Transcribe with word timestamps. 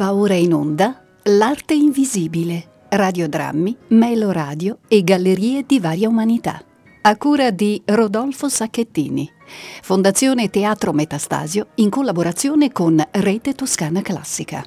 Va 0.00 0.14
ora 0.14 0.32
in 0.32 0.54
onda 0.54 1.04
L'arte 1.24 1.74
invisibile, 1.74 2.86
radiodrammi, 2.88 3.76
meloradio 3.88 4.78
e 4.88 5.04
gallerie 5.04 5.64
di 5.66 5.78
varia 5.78 6.08
umanità. 6.08 6.64
A 7.02 7.16
cura 7.18 7.50
di 7.50 7.82
Rodolfo 7.84 8.48
Sacchettini. 8.48 9.30
Fondazione 9.82 10.48
Teatro 10.48 10.94
Metastasio 10.94 11.66
in 11.74 11.90
collaborazione 11.90 12.72
con 12.72 12.98
Rete 13.10 13.52
Toscana 13.52 14.00
Classica. 14.00 14.64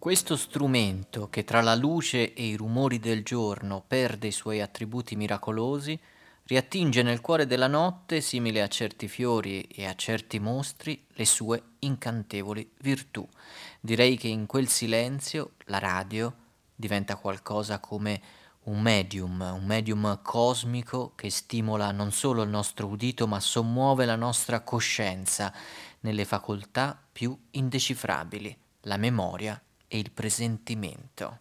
Questo 0.00 0.34
strumento, 0.34 1.28
che 1.28 1.44
tra 1.44 1.60
la 1.60 1.74
luce 1.74 2.32
e 2.32 2.46
i 2.46 2.56
rumori 2.56 2.98
del 2.98 3.22
giorno 3.22 3.84
perde 3.86 4.28
i 4.28 4.32
suoi 4.32 4.62
attributi 4.62 5.14
miracolosi, 5.14 6.00
riattinge 6.44 7.02
nel 7.02 7.20
cuore 7.20 7.46
della 7.46 7.66
notte, 7.66 8.22
simile 8.22 8.62
a 8.62 8.68
certi 8.68 9.08
fiori 9.08 9.60
e 9.64 9.84
a 9.84 9.94
certi 9.94 10.38
mostri, 10.38 11.04
le 11.06 11.26
sue 11.26 11.62
incantevoli 11.80 12.72
virtù. 12.78 13.28
Direi 13.78 14.16
che 14.16 14.28
in 14.28 14.46
quel 14.46 14.68
silenzio 14.68 15.50
la 15.66 15.78
radio 15.78 16.34
diventa 16.74 17.16
qualcosa 17.16 17.78
come 17.78 18.22
un 18.64 18.80
medium, 18.80 19.38
un 19.54 19.66
medium 19.66 20.20
cosmico 20.22 21.12
che 21.14 21.28
stimola 21.28 21.92
non 21.92 22.10
solo 22.10 22.40
il 22.40 22.48
nostro 22.48 22.86
udito, 22.86 23.26
ma 23.26 23.38
sommuove 23.38 24.06
la 24.06 24.16
nostra 24.16 24.60
coscienza 24.60 25.52
nelle 26.00 26.24
facoltà 26.24 26.98
più 27.12 27.38
indecifrabili, 27.50 28.56
la 28.84 28.96
memoria 28.96 29.62
e 29.92 29.98
il 29.98 30.12
presentimento. 30.12 31.38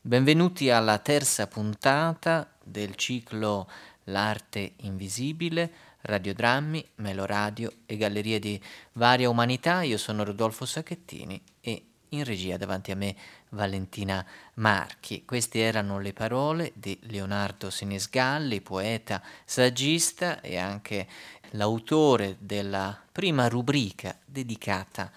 Benvenuti 0.00 0.70
alla 0.70 0.98
terza 0.98 1.46
puntata 1.46 2.50
del 2.64 2.94
ciclo 2.96 3.68
L'arte 4.04 4.72
invisibile, 4.78 5.70
radiodrammi, 6.00 6.84
meloradio 6.96 7.72
e 7.84 7.98
gallerie 7.98 8.38
di 8.38 8.60
varia 8.92 9.28
umanità. 9.28 9.82
Io 9.82 9.98
sono 9.98 10.24
Rodolfo 10.24 10.64
Sacchettini 10.64 11.40
e 11.60 11.84
in 12.08 12.24
regia 12.24 12.56
davanti 12.56 12.90
a 12.90 12.96
me 12.96 13.14
Valentina 13.50 14.26
Marchi. 14.54 15.24
Queste 15.26 15.60
erano 15.60 16.00
le 16.00 16.14
parole 16.14 16.72
di 16.74 16.98
Leonardo 17.02 17.68
Sinisgalli, 17.68 18.62
poeta, 18.62 19.22
saggista 19.44 20.40
e 20.40 20.56
anche 20.56 21.06
l'autore 21.50 22.36
della 22.40 22.98
prima 23.12 23.46
rubrica 23.46 24.18
dedicata 24.24 25.12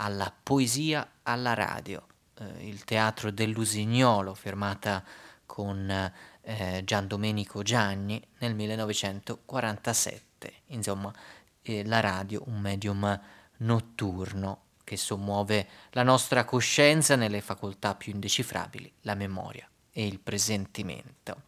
alla 0.00 0.32
poesia 0.42 1.08
alla 1.22 1.54
radio, 1.54 2.06
eh, 2.38 2.66
il 2.66 2.84
teatro 2.84 3.30
dell'Usignolo, 3.30 4.34
firmata 4.34 5.04
con 5.44 5.90
eh, 6.42 6.82
Gian 6.84 7.06
Domenico 7.06 7.62
Gianni 7.62 8.20
nel 8.38 8.54
1947. 8.54 10.52
Insomma, 10.66 11.12
eh, 11.62 11.84
la 11.84 12.00
radio, 12.00 12.42
un 12.46 12.60
medium 12.60 13.20
notturno 13.58 14.62
che 14.84 14.96
sommuove 14.96 15.68
la 15.90 16.02
nostra 16.02 16.44
coscienza 16.44 17.14
nelle 17.14 17.42
facoltà 17.42 17.94
più 17.94 18.12
indecifrabili, 18.12 18.90
la 19.02 19.14
memoria 19.14 19.68
e 19.92 20.06
il 20.06 20.18
presentimento. 20.18 21.42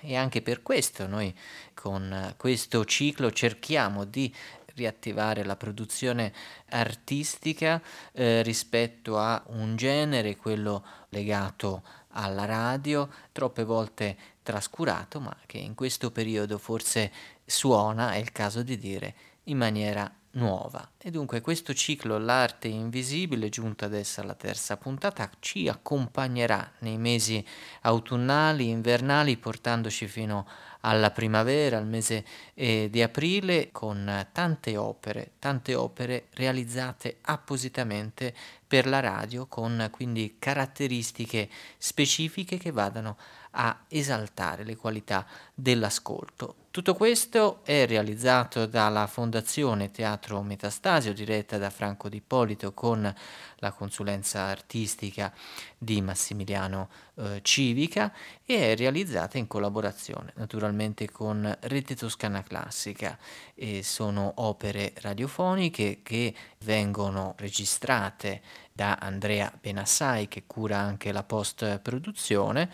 E 0.00 0.16
anche 0.16 0.42
per 0.42 0.62
questo 0.62 1.06
noi 1.06 1.34
con 1.74 2.34
questo 2.36 2.84
ciclo 2.84 3.30
cerchiamo 3.30 4.04
di 4.04 4.34
riattivare 4.74 5.44
la 5.44 5.56
produzione 5.56 6.32
artistica 6.70 7.80
eh, 8.12 8.42
rispetto 8.42 9.18
a 9.18 9.42
un 9.48 9.76
genere, 9.76 10.36
quello 10.36 10.84
legato 11.10 11.82
alla 12.08 12.44
radio, 12.44 13.08
troppe 13.32 13.64
volte 13.64 14.16
trascurato, 14.42 15.20
ma 15.20 15.36
che 15.46 15.58
in 15.58 15.74
questo 15.74 16.10
periodo 16.10 16.58
forse 16.58 17.10
suona, 17.44 18.12
è 18.12 18.18
il 18.18 18.32
caso 18.32 18.62
di 18.62 18.78
dire, 18.78 19.14
in 19.44 19.56
maniera 19.56 20.10
nuova. 20.34 20.90
E 20.98 21.10
dunque 21.10 21.40
questo 21.40 21.74
ciclo 21.74 22.18
L'arte 22.18 22.68
invisibile, 22.68 23.48
giunta 23.48 23.86
adesso 23.86 24.20
alla 24.20 24.34
terza 24.34 24.76
puntata, 24.76 25.30
ci 25.40 25.68
accompagnerà 25.68 26.72
nei 26.80 26.98
mesi 26.98 27.44
autunnali, 27.82 28.68
invernali, 28.68 29.36
portandoci 29.36 30.06
fino 30.06 30.46
alla 30.80 31.10
primavera, 31.10 31.78
al 31.78 31.86
mese 31.86 32.24
eh, 32.54 32.88
di 32.90 33.02
aprile, 33.02 33.70
con 33.72 34.28
tante 34.32 34.76
opere, 34.76 35.32
tante 35.38 35.74
opere 35.74 36.28
realizzate 36.34 37.18
appositamente 37.22 38.34
per 38.66 38.86
la 38.86 39.00
radio, 39.00 39.46
con 39.46 39.88
quindi 39.90 40.36
caratteristiche 40.38 41.48
specifiche 41.78 42.58
che 42.58 42.70
vadano 42.70 43.16
a 43.52 43.84
esaltare 43.88 44.64
le 44.64 44.76
qualità 44.76 45.26
dell'ascolto. 45.54 46.63
Tutto 46.74 46.96
questo 46.96 47.60
è 47.62 47.86
realizzato 47.86 48.66
dalla 48.66 49.06
Fondazione 49.06 49.92
Teatro 49.92 50.42
Metastasio, 50.42 51.14
diretta 51.14 51.56
da 51.56 51.70
Franco 51.70 52.08
Di 52.08 52.16
Ippolito, 52.16 52.74
con 52.74 53.14
la 53.58 53.70
consulenza 53.70 54.40
artistica 54.46 55.32
di 55.78 56.02
Massimiliano 56.02 56.88
eh, 57.16 57.40
Civica 57.42 58.12
e 58.44 58.72
è 58.72 58.76
realizzata 58.76 59.38
in 59.38 59.46
collaborazione 59.46 60.32
naturalmente 60.36 61.10
con 61.10 61.56
Rete 61.60 61.94
Toscana 61.94 62.42
Classica. 62.42 63.18
E 63.54 63.82
sono 63.82 64.32
opere 64.36 64.92
radiofoniche 64.96 66.00
che 66.02 66.34
vengono 66.64 67.34
registrate 67.38 68.42
da 68.72 68.96
Andrea 69.00 69.52
Benassai 69.60 70.26
che 70.26 70.44
cura 70.48 70.78
anche 70.78 71.12
la 71.12 71.22
post 71.22 71.78
produzione 71.78 72.68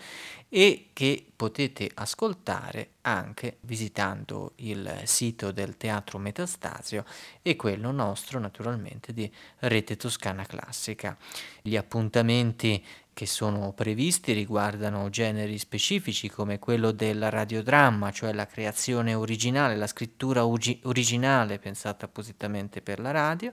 e 0.49 0.89
che 0.93 1.31
potete 1.35 1.89
ascoltare 1.93 2.95
anche 3.01 3.57
visitando 3.61 4.53
il 4.57 5.01
sito 5.05 5.51
del 5.51 5.77
Teatro 5.77 6.17
Metastasio 6.17 7.05
e 7.41 7.55
quello 7.55 7.91
nostro 7.91 8.39
naturalmente 8.39 9.13
di 9.13 9.31
Rete 9.59 9.95
Toscana 9.95 10.43
Classica. 10.45 11.15
Gli 11.61 11.77
appuntamenti 11.77 12.83
che 13.13 13.25
sono 13.25 13.73
previsti 13.73 14.31
riguardano 14.33 15.09
generi 15.09 15.57
specifici 15.57 16.29
come 16.29 16.59
quello 16.59 16.91
del 16.91 17.29
radiodramma, 17.29 18.11
cioè 18.11 18.33
la 18.33 18.47
creazione 18.47 19.13
originale, 19.13 19.75
la 19.75 19.87
scrittura 19.87 20.43
ugi- 20.43 20.79
originale 20.83 21.59
pensata 21.59 22.05
appositamente 22.05 22.81
per 22.81 22.99
la 22.99 23.11
radio. 23.11 23.51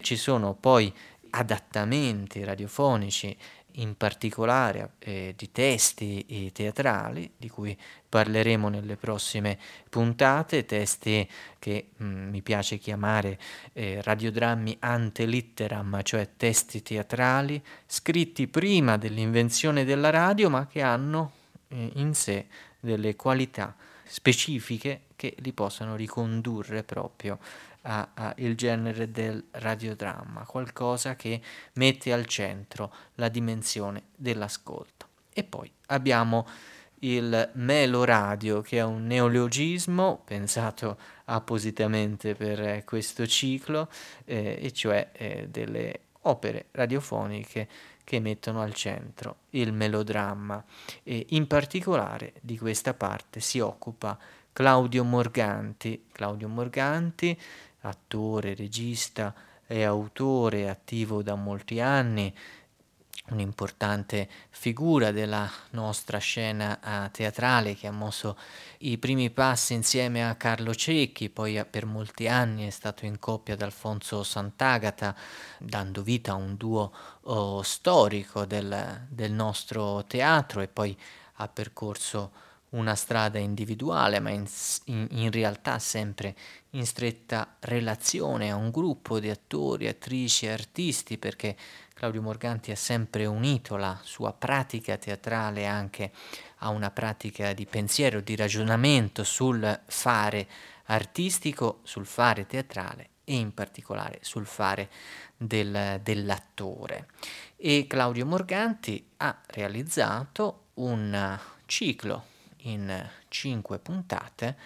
Ci 0.00 0.16
sono 0.16 0.54
poi 0.54 0.92
adattamenti 1.30 2.44
radiofonici 2.44 3.36
in 3.78 3.96
particolare 3.96 4.92
eh, 4.98 5.34
di 5.36 5.50
testi 5.52 6.24
eh, 6.28 6.52
teatrali, 6.52 7.32
di 7.36 7.48
cui 7.48 7.76
parleremo 8.08 8.68
nelle 8.68 8.96
prossime 8.96 9.58
puntate, 9.88 10.64
testi 10.64 11.28
che 11.58 11.88
mh, 11.96 12.04
mm, 12.04 12.28
mi 12.30 12.42
piace 12.42 12.78
chiamare 12.78 13.38
eh, 13.72 14.00
radiodrammi 14.02 14.76
ante 14.80 15.26
litteram, 15.26 16.02
cioè 16.02 16.30
testi 16.36 16.82
teatrali 16.82 17.62
scritti 17.86 18.46
prima 18.46 18.96
dell'invenzione 18.96 19.84
della 19.84 20.10
radio, 20.10 20.48
ma 20.48 20.66
che 20.66 20.82
hanno 20.82 21.32
eh, 21.68 21.90
in 21.94 22.14
sé 22.14 22.46
delle 22.80 23.16
qualità 23.16 23.74
specifiche 24.04 25.02
che 25.16 25.34
li 25.38 25.52
possano 25.52 25.96
ricondurre 25.96 26.84
proprio 26.84 27.38
al 27.86 28.54
genere 28.54 29.10
del 29.10 29.44
radiodramma, 29.52 30.44
qualcosa 30.44 31.14
che 31.14 31.40
mette 31.74 32.12
al 32.12 32.26
centro 32.26 32.92
la 33.14 33.28
dimensione 33.28 34.04
dell'ascolto. 34.16 35.06
E 35.32 35.44
poi 35.44 35.70
abbiamo 35.86 36.46
il 37.00 37.50
meloradio, 37.54 38.60
che 38.62 38.78
è 38.78 38.82
un 38.82 39.06
neologismo 39.06 40.22
pensato 40.24 40.98
appositamente 41.26 42.34
per 42.34 42.84
questo 42.84 43.26
ciclo, 43.26 43.88
eh, 44.24 44.58
e 44.60 44.72
cioè 44.72 45.10
eh, 45.12 45.48
delle 45.48 46.00
opere 46.22 46.66
radiofoniche 46.72 47.68
che 48.02 48.20
mettono 48.20 48.62
al 48.62 48.72
centro 48.72 49.36
il 49.50 49.72
melodramma. 49.72 50.64
E 51.02 51.26
in 51.30 51.46
particolare 51.46 52.34
di 52.40 52.56
questa 52.56 52.94
parte 52.94 53.40
si 53.40 53.60
occupa 53.60 54.18
Claudio 54.52 55.04
Morganti. 55.04 56.06
Claudio 56.12 56.48
Morganti 56.48 57.38
attore, 57.88 58.54
regista 58.54 59.34
e 59.66 59.82
autore 59.84 60.68
attivo 60.68 61.22
da 61.22 61.34
molti 61.34 61.80
anni, 61.80 62.32
un'importante 63.28 64.28
figura 64.50 65.10
della 65.10 65.50
nostra 65.70 66.18
scena 66.18 66.78
uh, 66.80 67.10
teatrale 67.10 67.74
che 67.74 67.88
ha 67.88 67.90
mosso 67.90 68.38
i 68.78 68.98
primi 68.98 69.30
passi 69.30 69.74
insieme 69.74 70.28
a 70.28 70.36
Carlo 70.36 70.74
Cecchi, 70.74 71.28
poi 71.28 71.58
uh, 71.58 71.66
per 71.68 71.86
molti 71.86 72.28
anni 72.28 72.66
è 72.66 72.70
stato 72.70 73.04
in 73.04 73.18
coppia 73.18 73.54
ad 73.54 73.62
Alfonso 73.62 74.22
Sant'Agata, 74.22 75.14
dando 75.58 76.02
vita 76.02 76.32
a 76.32 76.36
un 76.36 76.56
duo 76.56 76.92
uh, 77.22 77.62
storico 77.62 78.44
del, 78.44 79.06
del 79.08 79.32
nostro 79.32 80.04
teatro 80.06 80.60
e 80.60 80.68
poi 80.68 80.96
ha 81.38 81.48
percorso 81.48 82.44
una 82.76 82.94
strada 82.94 83.38
individuale, 83.38 84.20
ma 84.20 84.30
in, 84.30 84.46
in, 84.84 85.06
in, 85.10 85.30
realtà 85.30 85.78
sempre 85.78 86.34
in 86.70 86.86
stretta 86.86 87.56
relazione 87.60 88.50
a 88.50 88.56
un 88.56 88.70
gruppo 88.70 89.18
di 89.18 89.30
attori, 89.30 89.88
attrici 89.88 90.46
e 90.46 90.50
artisti, 90.50 91.18
perché 91.18 91.56
Claudio 91.94 92.22
Morganti 92.22 92.70
ha 92.70 92.76
sempre 92.76 93.24
unito 93.24 93.76
la 93.76 93.98
sua 94.02 94.32
pratica 94.32 94.96
teatrale 94.98 95.66
anche 95.66 96.12
a 96.58 96.68
una 96.68 96.90
pratica 96.90 97.52
di 97.52 97.66
pensiero, 97.66 98.20
di 98.20 98.36
ragionamento 98.36 99.24
sul 99.24 99.80
fare 99.86 100.46
artistico, 100.84 101.80
sul 101.82 102.06
fare 102.06 102.46
teatrale 102.46 103.10
e 103.24 103.34
in 103.34 103.52
particolare 103.54 104.18
sul 104.20 104.46
fare 104.46 104.90
del, 105.36 106.00
dell'attore. 106.02 107.08
E 107.56 107.86
Claudio 107.88 108.26
Morganti 108.26 109.12
ha 109.16 109.40
realizzato 109.46 110.66
un 110.74 111.38
ciclo 111.64 112.34
in 112.66 113.08
cinque 113.28 113.78
puntate, 113.78 114.56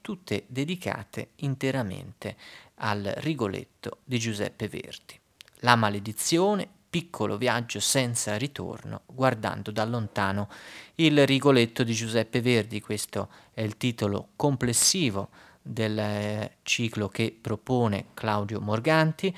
tutte 0.00 0.44
dedicate 0.46 1.30
interamente 1.36 2.36
al 2.76 3.12
Rigoletto 3.18 3.98
di 4.04 4.18
Giuseppe 4.18 4.68
Verdi. 4.68 5.18
La 5.60 5.76
maledizione, 5.76 6.68
piccolo 6.90 7.38
viaggio 7.38 7.80
senza 7.80 8.36
ritorno, 8.36 9.02
guardando 9.06 9.70
da 9.70 9.84
lontano 9.84 10.48
il 10.96 11.26
Rigoletto 11.26 11.84
di 11.84 11.94
Giuseppe 11.94 12.40
Verdi, 12.40 12.80
questo 12.80 13.28
è 13.54 13.62
il 13.62 13.76
titolo 13.76 14.30
complessivo 14.36 15.28
del 15.62 16.50
ciclo 16.62 17.08
che 17.08 17.36
propone 17.40 18.06
Claudio 18.14 18.60
Morganti, 18.60 19.34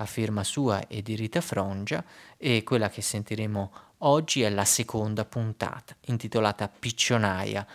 a 0.00 0.04
firma 0.04 0.44
sua 0.44 0.86
e 0.86 1.02
di 1.02 1.14
Rita 1.14 1.40
Frongia, 1.40 2.04
e 2.36 2.62
quella 2.62 2.88
che 2.88 3.02
sentiremo 3.02 3.72
oggi 3.98 4.42
è 4.42 4.50
la 4.50 4.64
seconda 4.64 5.24
puntata, 5.24 5.96
intitolata 6.06 6.68
Piccionaia. 6.68 7.66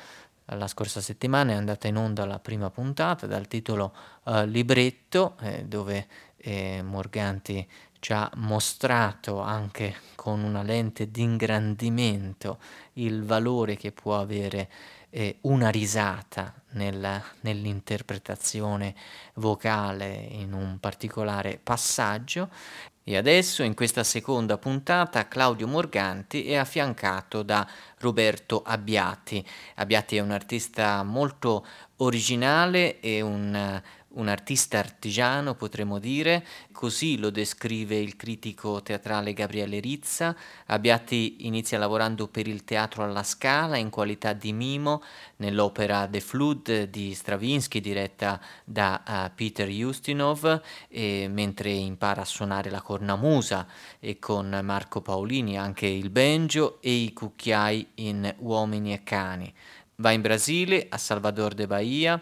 La 0.45 0.67
scorsa 0.67 1.01
settimana 1.01 1.53
è 1.53 1.55
andata 1.55 1.87
in 1.87 1.97
onda 1.97 2.25
la 2.25 2.39
prima 2.39 2.69
puntata 2.69 3.27
dal 3.27 3.47
titolo 3.47 3.95
uh, 4.23 4.43
Libretto, 4.43 5.35
eh, 5.41 5.63
dove 5.65 6.07
eh, 6.37 6.81
Morganti 6.83 7.65
ci 7.99 8.11
ha 8.11 8.29
mostrato 8.35 9.39
anche 9.39 9.95
con 10.15 10.43
una 10.43 10.61
lente 10.61 11.09
di 11.09 11.21
ingrandimento 11.21 12.59
il 12.93 13.23
valore 13.23 13.77
che 13.77 13.93
può 13.93 14.19
avere 14.19 14.69
eh, 15.09 15.37
una 15.41 15.69
risata 15.69 16.53
nel, 16.71 17.21
nell'interpretazione 17.41 18.93
vocale 19.35 20.11
in 20.13 20.51
un 20.51 20.79
particolare 20.79 21.59
passaggio. 21.61 22.49
E 23.05 23.17
adesso 23.17 23.63
in 23.63 23.73
questa 23.73 24.05
seconda 24.05 24.57
puntata 24.57 25.27
Claudio 25.27 25.67
Morganti 25.67 26.45
è 26.45 26.55
affiancato 26.55 27.43
da 27.43 27.67
Roberto 27.97 28.63
Abbiati. 28.65 29.45
Abbiati 29.75 30.15
è 30.15 30.21
un 30.21 30.31
artista 30.31 31.03
molto 31.03 31.65
originale 31.97 33.01
e 33.01 33.19
un 33.19 33.81
un 34.13 34.27
artista 34.27 34.79
artigiano, 34.79 35.55
potremmo 35.55 35.99
dire, 35.99 36.45
così 36.71 37.17
lo 37.17 37.29
descrive 37.29 37.97
il 37.97 38.15
critico 38.15 38.81
teatrale 38.81 39.33
Gabriele 39.33 39.79
Rizza. 39.79 40.35
Abbiati 40.67 41.45
inizia 41.47 41.77
lavorando 41.77 42.27
per 42.27 42.47
il 42.47 42.63
teatro 42.63 43.03
alla 43.03 43.23
Scala 43.23 43.77
in 43.77 43.89
qualità 43.89 44.33
di 44.33 44.53
mimo 44.53 45.01
nell'opera 45.37 46.07
The 46.07 46.19
Flood 46.19 46.83
di 46.83 47.13
Stravinsky 47.13 47.79
diretta 47.79 48.39
da 48.63 49.03
uh, 49.05 49.31
Peter 49.35 49.67
Ustinov, 49.69 50.61
e, 50.89 51.27
mentre 51.29 51.71
impara 51.71 52.21
a 52.21 52.25
suonare 52.25 52.69
la 52.69 52.81
cornamusa 52.81 53.67
e 53.99 54.19
con 54.19 54.59
Marco 54.63 55.01
Paolini 55.01 55.57
anche 55.57 55.87
il 55.87 56.09
banjo 56.09 56.79
e 56.81 56.91
i 56.91 57.13
cucchiai 57.13 57.87
in 57.95 58.33
Uomini 58.39 58.93
e 58.93 59.03
Cani. 59.03 59.53
Va 59.97 60.11
in 60.11 60.21
Brasile, 60.21 60.87
a 60.89 60.97
Salvador 60.97 61.53
de 61.53 61.67
Bahia 61.67 62.21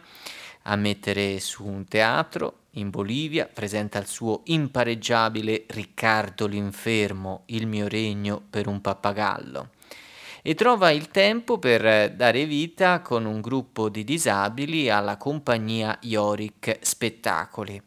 a 0.64 0.76
mettere 0.76 1.40
su 1.40 1.66
un 1.66 1.86
teatro 1.86 2.60
in 2.76 2.90
Bolivia, 2.90 3.50
presenta 3.52 4.00
il 4.00 4.08
suo 4.08 4.42
impareggiabile 4.46 5.66
Riccardo 5.68 6.48
l'infermo, 6.48 7.44
il 7.48 7.68
mio 7.68 7.88
regno 7.88 8.42
per 8.50 8.68
un 8.68 8.82
pappagallo 8.82 9.70
e 10.42 10.56
trova 10.56 10.90
il 10.90 11.10
tempo 11.10 11.60
per 11.60 12.14
dare 12.14 12.46
vita 12.46 13.02
con 13.02 13.26
un 13.26 13.42
gruppo 13.42 13.90
di 13.90 14.04
disabili 14.04 14.90
alla 14.90 15.18
compagnia 15.18 15.98
Yorick 16.02 16.80
Spettacoli. 16.82 17.82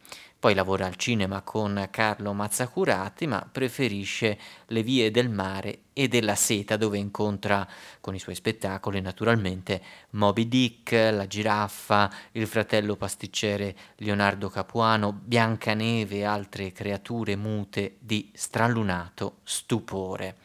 Poi 0.44 0.52
lavora 0.52 0.84
al 0.84 0.96
cinema 0.96 1.40
con 1.40 1.88
Carlo 1.90 2.34
Mazzacurati, 2.34 3.26
ma 3.26 3.48
preferisce 3.50 4.38
le 4.66 4.82
vie 4.82 5.10
del 5.10 5.30
mare 5.30 5.84
e 5.94 6.06
della 6.06 6.34
seta 6.34 6.76
dove 6.76 6.98
incontra 6.98 7.66
con 7.98 8.14
i 8.14 8.18
suoi 8.18 8.34
spettacoli 8.34 9.00
naturalmente 9.00 9.80
Moby 10.10 10.46
Dick, 10.46 10.92
la 10.92 11.26
giraffa, 11.26 12.12
il 12.32 12.46
fratello 12.46 12.94
pasticcere 12.96 13.74
Leonardo 13.96 14.50
Capuano, 14.50 15.14
Biancaneve 15.14 16.16
e 16.16 16.24
altre 16.24 16.72
creature 16.72 17.36
mute 17.36 17.96
di 17.98 18.30
stralunato 18.34 19.38
stupore. 19.44 20.36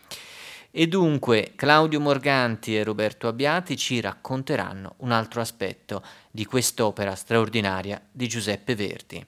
E 0.72 0.88
dunque 0.88 1.52
Claudio 1.58 2.00
Morganti 2.00 2.74
e 2.74 2.86
Roberto 2.86 3.28
Abbiati 3.28 3.76
ci 3.76 4.00
racconteranno 4.00 4.94
un 5.00 5.12
altro 5.12 5.42
aspetto 5.42 6.02
di 6.32 6.46
quest'opera 6.46 7.16
straordinaria 7.16 8.02
di 8.10 8.30
Giuseppe 8.30 8.76
Verdi. 8.76 9.26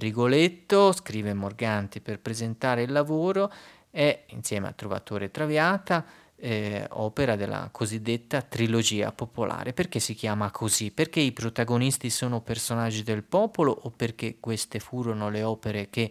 Rigoletto, 0.00 0.92
scrive 0.92 1.34
Morganti 1.34 2.00
per 2.00 2.18
presentare 2.20 2.82
il 2.82 2.90
lavoro, 2.90 3.52
è, 3.90 4.24
insieme 4.28 4.68
a 4.68 4.72
Trovatore 4.72 5.30
Traviata, 5.30 6.04
eh, 6.36 6.86
opera 6.92 7.36
della 7.36 7.68
cosiddetta 7.70 8.40
trilogia 8.40 9.12
popolare. 9.12 9.74
Perché 9.74 10.00
si 10.00 10.14
chiama 10.14 10.50
così? 10.50 10.90
Perché 10.90 11.20
i 11.20 11.32
protagonisti 11.32 12.08
sono 12.08 12.40
personaggi 12.40 13.02
del 13.02 13.22
popolo 13.22 13.70
o 13.82 13.90
perché 13.90 14.38
queste 14.40 14.80
furono 14.80 15.28
le 15.28 15.42
opere 15.42 15.88
che 15.90 16.10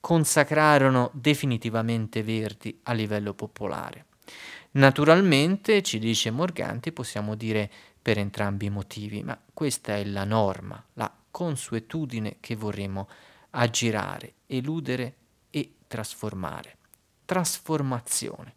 consacrarono 0.00 1.10
definitivamente 1.14 2.24
Verdi 2.24 2.80
a 2.82 2.92
livello 2.92 3.34
popolare? 3.34 4.06
Naturalmente, 4.72 5.82
ci 5.82 5.98
dice 5.98 6.30
Morganti, 6.32 6.92
possiamo 6.92 7.36
dire 7.36 7.70
per 8.02 8.18
entrambi 8.18 8.66
i 8.66 8.70
motivi, 8.70 9.22
ma 9.22 9.38
questa 9.54 9.96
è 9.96 10.04
la 10.04 10.24
norma, 10.24 10.82
la 10.94 11.12
consuetudine 11.38 12.38
che 12.40 12.56
vorremmo 12.56 13.08
aggirare, 13.50 14.32
eludere 14.46 15.14
e 15.50 15.74
trasformare. 15.86 16.78
Trasformazione. 17.24 18.54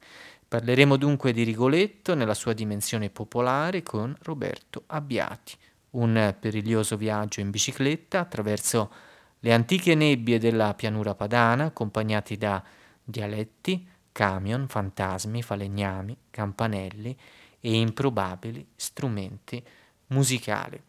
Parleremo 0.48 0.98
dunque 0.98 1.32
di 1.32 1.44
Rigoletto 1.44 2.16
nella 2.16 2.34
sua 2.34 2.54
dimensione 2.54 3.12
popolare 3.12 3.84
con 3.84 4.18
Roberto 4.24 4.86
Abbiati, 4.88 5.56
un 5.92 6.36
periglioso 6.40 6.98
viaggio 6.98 7.40
in 7.40 7.52
bicicletta 7.52 8.20
attraverso 8.20 8.92
le 9.42 9.54
antiche 9.54 9.94
nebbie 9.94 10.40
della 10.40 10.74
pianura 10.74 11.14
padana, 11.14 11.66
accompagnati 11.66 12.36
da 12.36 12.64
dialetti, 13.04 13.88
camion, 14.12 14.68
fantasmi, 14.68 15.44
falegnami, 15.44 16.18
campanelli 16.32 17.16
e 17.60 17.80
improbabili 17.80 18.70
strumenti 18.76 19.64
musicali. 20.08 20.82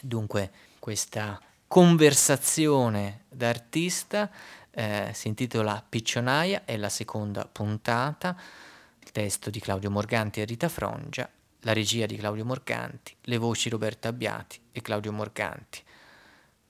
Dunque 0.00 0.52
questa 0.86 1.40
conversazione 1.66 3.24
d'artista 3.28 4.30
eh, 4.70 5.10
si 5.12 5.26
intitola 5.26 5.84
Piccionaia, 5.86 6.64
è 6.64 6.76
la 6.76 6.88
seconda 6.88 7.44
puntata, 7.44 8.40
il 9.00 9.10
testo 9.10 9.50
di 9.50 9.58
Claudio 9.58 9.90
Morganti 9.90 10.40
e 10.40 10.44
Rita 10.44 10.68
Frongia, 10.68 11.28
la 11.62 11.72
regia 11.72 12.06
di 12.06 12.14
Claudio 12.14 12.44
Morganti, 12.44 13.16
le 13.22 13.36
voci 13.36 13.68
Roberto 13.68 14.06
Abbiati 14.06 14.60
e 14.70 14.80
Claudio 14.80 15.10
Morganti. 15.10 15.82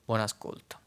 Buon 0.03 0.21
ascolto. 0.21 0.86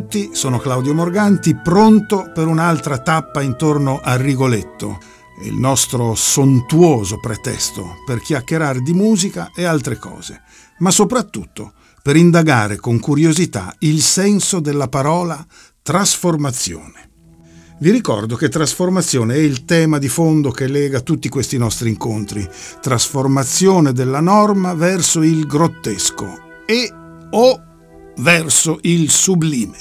Tutti, 0.00 0.30
sono 0.32 0.58
Claudio 0.58 0.94
Morganti, 0.94 1.54
pronto 1.54 2.30
per 2.32 2.46
un'altra 2.46 2.98
tappa 2.98 3.42
intorno 3.42 4.00
a 4.02 4.16
Rigoletto, 4.16 4.98
il 5.44 5.54
nostro 5.54 6.14
sontuoso 6.14 7.18
pretesto 7.20 7.96
per 8.06 8.20
chiacchierare 8.20 8.80
di 8.80 8.94
musica 8.94 9.50
e 9.54 9.64
altre 9.64 9.98
cose, 9.98 10.40
ma 10.78 10.90
soprattutto 10.90 11.74
per 12.02 12.16
indagare 12.16 12.76
con 12.76 12.98
curiosità 12.98 13.74
il 13.80 14.00
senso 14.00 14.58
della 14.60 14.88
parola 14.88 15.44
trasformazione. 15.82 17.10
Vi 17.80 17.90
ricordo 17.90 18.36
che 18.36 18.48
trasformazione 18.48 19.34
è 19.34 19.38
il 19.38 19.66
tema 19.66 19.98
di 19.98 20.08
fondo 20.08 20.50
che 20.50 20.66
lega 20.66 21.00
tutti 21.00 21.28
questi 21.28 21.58
nostri 21.58 21.90
incontri, 21.90 22.48
trasformazione 22.80 23.92
della 23.92 24.20
norma 24.20 24.72
verso 24.72 25.22
il 25.22 25.46
grottesco 25.46 26.38
e 26.64 26.90
o 27.32 27.69
verso 28.18 28.78
il 28.82 29.10
sublime, 29.10 29.78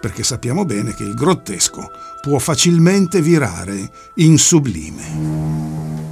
perché 0.00 0.22
sappiamo 0.22 0.64
bene 0.64 0.94
che 0.94 1.02
il 1.02 1.14
grottesco 1.14 1.90
può 2.20 2.38
facilmente 2.38 3.20
virare 3.20 3.90
in 4.16 4.38
sublime. 4.38 6.03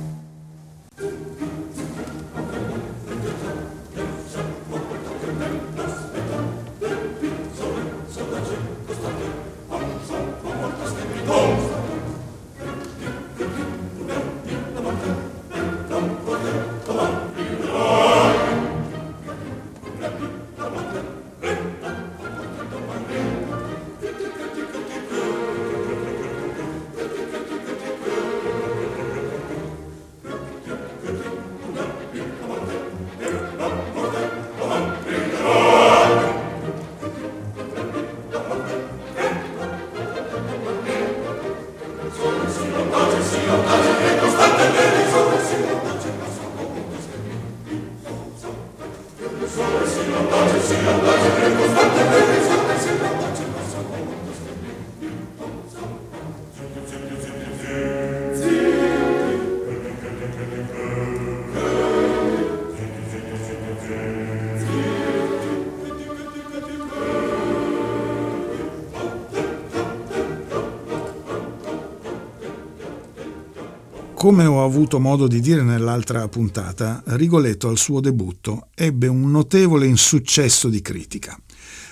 Señor, 50.62 51.81
Come 74.22 74.44
ho 74.44 74.62
avuto 74.62 75.00
modo 75.00 75.26
di 75.26 75.40
dire 75.40 75.62
nell'altra 75.62 76.28
puntata, 76.28 77.02
Rigoletto 77.06 77.68
al 77.68 77.76
suo 77.76 77.98
debutto 77.98 78.68
ebbe 78.72 79.08
un 79.08 79.28
notevole 79.32 79.84
insuccesso 79.86 80.68
di 80.68 80.80
critica. 80.80 81.36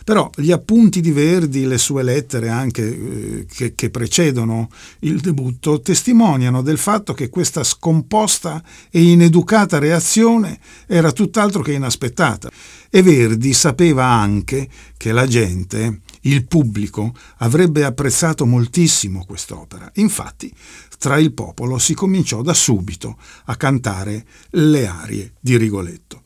Però 0.05 0.31
gli 0.37 0.53
appunti 0.53 1.01
di 1.01 1.11
Verdi, 1.11 1.67
le 1.67 1.77
sue 1.77 2.05
lettere 2.05 2.49
anche 2.49 2.87
eh, 2.87 3.47
che, 3.47 3.75
che, 3.75 3.91
precedono 3.91 4.69
il 5.01 5.19
debutto, 5.19 5.81
testimoniano 5.81 6.63
del 6.63 6.79
fatto 6.79 7.15
che 7.15 7.29
questa 7.29 7.65
scomposta 7.65 8.63
e 8.93 9.03
ineducata 9.03 9.81
reazione 9.81 10.61
era 10.87 11.11
tutt'altro 11.11 11.63
che 11.63 11.73
inaspettata. 11.73 12.49
E 12.89 13.03
Verdi 13.03 13.53
sapeva 13.53 14.05
anche 14.07 14.69
che 14.97 15.11
la 15.11 15.27
gente, 15.27 16.03
il 16.23 16.47
pubblico, 16.47 17.15
avrebbe 17.39 17.85
apprezzato 17.85 18.47
moltissimo 18.47 19.25
quest'opera. 19.25 19.91
Infatti, 19.95 20.53
tra 20.99 21.19
il 21.19 21.33
popolo 21.33 21.79
si 21.79 21.95
cominciò 21.95 22.43
da 22.43 22.55
subito 22.55 23.17
a 23.45 23.57
cantare 23.57 24.25
le 24.51 24.87
arie 24.87 25.33
di 25.41 25.57
Rigoletto. 25.57 26.23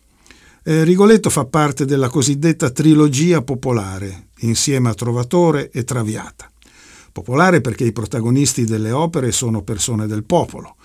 Eh, 0.64 0.82
Rigoletto 0.82 1.30
fa 1.30 1.44
parte 1.44 1.84
della 1.84 2.08
cosiddetta 2.08 2.70
trilogia 2.70 3.42
popolare, 3.42 4.28
insieme 4.40 4.88
a 4.88 4.94
Trovatore 4.94 5.70
e 5.70 5.84
Traviata. 5.84 6.50
Popolare 7.12 7.60
perché 7.60 7.84
i 7.84 7.92
protagonisti 7.92 8.64
delle 8.64 8.90
opere 8.90 9.30
sono 9.30 9.62
persone 9.62 10.06
del 10.06 10.24
popolo, 10.24 10.76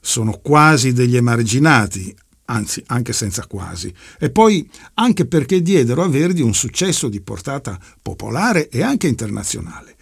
sono 0.00 0.38
quasi 0.40 0.92
degli 0.92 1.16
emarginati, 1.16 2.14
anzi 2.46 2.82
anche 2.86 3.12
senza 3.12 3.46
quasi, 3.46 3.92
e 4.18 4.30
poi 4.30 4.68
anche 4.94 5.26
perché 5.26 5.62
diedero 5.62 6.02
a 6.02 6.08
Verdi 6.08 6.42
un 6.42 6.54
successo 6.54 7.08
di 7.08 7.20
portata 7.20 7.78
popolare 8.00 8.68
e 8.68 8.82
anche 8.82 9.08
internazionale. 9.08 9.96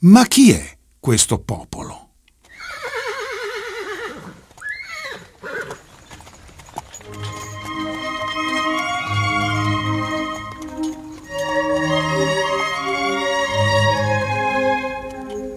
Ma 0.00 0.26
chi 0.26 0.50
è 0.50 0.76
questo 0.98 1.38
popolo? 1.38 2.08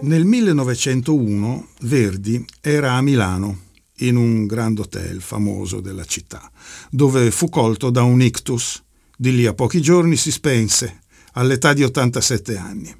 Nel 0.04 0.26
1901 0.26 1.68
Verdi 1.80 2.44
era 2.60 2.92
a 2.92 3.00
Milano, 3.00 3.63
in 3.98 4.16
un 4.16 4.46
grand 4.46 4.78
hotel 4.78 5.20
famoso 5.20 5.80
della 5.80 6.04
città, 6.04 6.50
dove 6.90 7.30
fu 7.30 7.48
colto 7.48 7.90
da 7.90 8.02
un 8.02 8.20
ictus. 8.20 8.82
Di 9.16 9.34
lì 9.34 9.46
a 9.46 9.54
pochi 9.54 9.80
giorni 9.80 10.16
si 10.16 10.32
spense, 10.32 11.00
all'età 11.34 11.72
di 11.72 11.84
87 11.84 12.56
anni. 12.56 12.94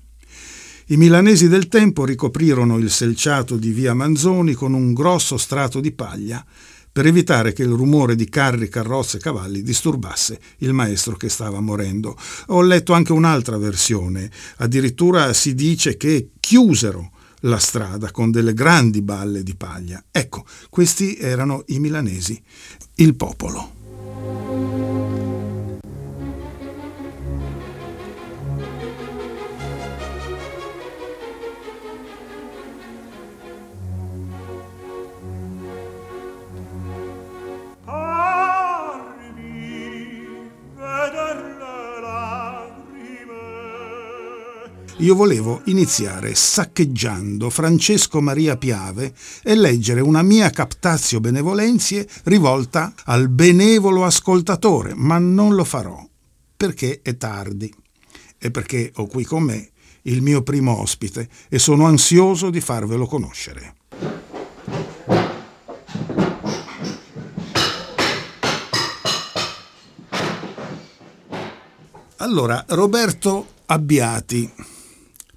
I 0.89 0.97
milanesi 0.97 1.49
del 1.49 1.69
tempo 1.69 2.05
ricoprirono 2.05 2.77
il 2.79 2.91
selciato 2.91 3.57
di 3.57 3.71
via 3.71 3.95
Manzoni 3.95 4.53
con 4.53 4.75
un 4.75 4.93
grosso 4.93 5.39
strato 5.39 5.81
di 5.81 5.93
paglia 5.93 6.45
per 6.93 7.07
evitare 7.07 7.53
che 7.53 7.63
il 7.63 7.71
rumore 7.71 8.15
di 8.15 8.29
carri, 8.29 8.69
carrozze 8.69 9.17
e 9.17 9.21
cavalli 9.21 9.63
disturbasse 9.63 10.39
il 10.59 10.73
maestro 10.73 11.17
che 11.17 11.29
stava 11.29 11.61
morendo. 11.61 12.17
Ho 12.49 12.63
letto 12.63 12.93
anche 12.93 13.13
un'altra 13.13 13.59
versione, 13.59 14.31
addirittura 14.59 15.33
si 15.33 15.55
dice 15.55 15.97
che 15.97 16.31
chiusero 16.39 17.11
la 17.45 17.59
strada 17.59 18.11
con 18.11 18.31
delle 18.31 18.55
grandi 18.55 19.03
balle 19.03 19.43
di 19.43 19.55
paglia. 19.55 20.03
Ecco, 20.11 20.45
questi 20.71 21.17
erano 21.17 21.63
i 21.69 21.79
milanesi, 21.79 22.41
il 22.97 23.15
popolo. 23.15 23.84
Io 44.99 45.17
volevo 45.17 45.63
iniziare 45.65 46.35
saccheggiando 46.35 47.51
Francesco 47.51 48.21
Maria 48.21 48.57
Piave 48.57 49.13
e 49.43 49.57
leggere 49.57 50.01
una 50.01 50.23
mia 50.23 50.51
captazio 50.51 51.19
benevolenzie 51.19 52.09
rivolta 52.25 52.95
al 53.05 53.29
benevolo 53.29 54.05
ascoltatore, 54.05 54.95
ma 54.95 55.19
non 55.19 55.55
lo 55.55 55.65
farò, 55.65 56.01
perché 56.57 57.01
è 57.03 57.17
tardi 57.17 57.73
e 58.39 58.51
perché 58.51 58.93
ho 58.95 59.07
qui 59.07 59.25
con 59.25 59.43
me 59.43 59.71
il 60.03 60.23
mio 60.23 60.43
primo 60.43 60.79
ospite 60.79 61.29
e 61.49 61.59
sono 61.59 61.87
ansioso 61.87 62.51
di 62.51 62.61
farvelo 62.61 63.07
conoscere. 63.07 63.75
Allora, 72.19 72.65
Roberto 72.69 73.47
Abbiati. 73.67 74.74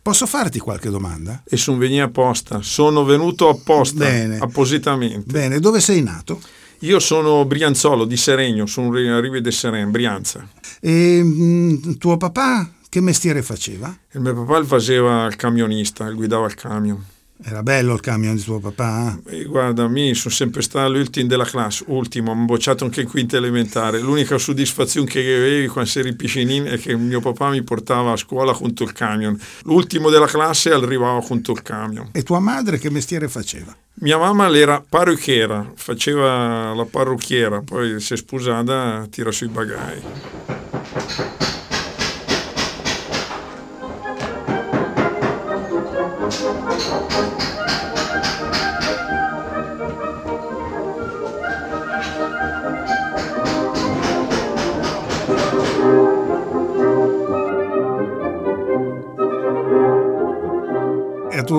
Posso 0.07 0.25
farti 0.25 0.59
qualche 0.59 0.89
domanda? 0.89 1.43
E 1.43 1.57
sono 1.57 1.77
venuto 1.77 2.01
apposta. 2.01 2.61
Sono 2.61 3.03
venuto 3.03 3.49
apposta, 3.49 4.05
Bene. 4.05 4.37
appositamente. 4.37 5.29
Bene, 5.29 5.59
dove 5.59 5.81
sei 5.81 6.01
nato? 6.01 6.39
Io 6.79 6.97
sono 6.99 7.43
Brianzolo 7.43 8.05
di 8.05 8.15
Seregno, 8.15 8.65
sono 8.67 8.87
a 8.95 9.19
Rive 9.19 9.41
de 9.41 9.51
Seren, 9.51 9.91
Brianza. 9.91 10.47
E 10.79 11.19
mm, 11.21 11.95
tuo 11.97 12.15
papà 12.15 12.71
che 12.87 13.01
mestiere 13.01 13.41
faceva? 13.41 13.93
Il 14.11 14.21
mio 14.21 14.45
papà 14.45 14.63
faceva 14.63 15.25
il 15.25 15.35
camionista, 15.35 16.09
guidava 16.11 16.45
il 16.45 16.55
camion. 16.55 17.03
Era 17.43 17.61
bello 17.61 17.93
il 17.93 17.99
camion 17.99 18.35
di 18.35 18.41
tuo 18.41 18.59
papà? 18.59 19.19
E 19.27 19.43
guarda, 19.43 19.87
mi 19.87 20.13
sono 20.15 20.33
sempre 20.33 20.61
stato 20.61 20.91
l'ultimo 20.91 21.27
della 21.27 21.45
classe, 21.45 21.83
ultimo, 21.87 22.31
ho 22.31 22.35
bocciato 22.35 22.83
anche 22.83 23.01
in 23.01 23.07
quinta 23.07 23.37
elementare. 23.37 23.99
L'unica 23.99 24.37
soddisfazione 24.37 25.07
che 25.07 25.19
avevi 25.19 25.67
quando 25.67 25.91
eri 25.95 26.15
piccinino 26.15 26.65
è 26.65 26.79
che 26.79 26.95
mio 26.95 27.19
papà 27.19 27.49
mi 27.49 27.61
portava 27.61 28.13
a 28.13 28.17
scuola 28.17 28.53
junto 28.53 28.83
il 28.83 28.91
camion. 28.91 29.39
L'ultimo 29.63 30.09
della 30.09 30.25
classe 30.25 30.71
arrivava 30.71 31.19
junto 31.19 31.51
il 31.51 31.61
camion. 31.61 32.09
E 32.11 32.23
tua 32.23 32.39
madre 32.39 32.79
che 32.79 32.89
mestiere 32.89 33.27
faceva? 33.27 33.75
Mia 33.99 34.17
mamma 34.17 34.55
era 34.55 34.83
parrucchiera, 34.87 35.71
faceva 35.75 36.73
la 36.73 36.85
parrucchiera, 36.85 37.61
poi 37.61 37.99
si 37.99 38.13
è 38.13 38.17
sposata, 38.17 39.07
tira 39.09 39.31
sui 39.31 39.47
bagai. 39.47 40.01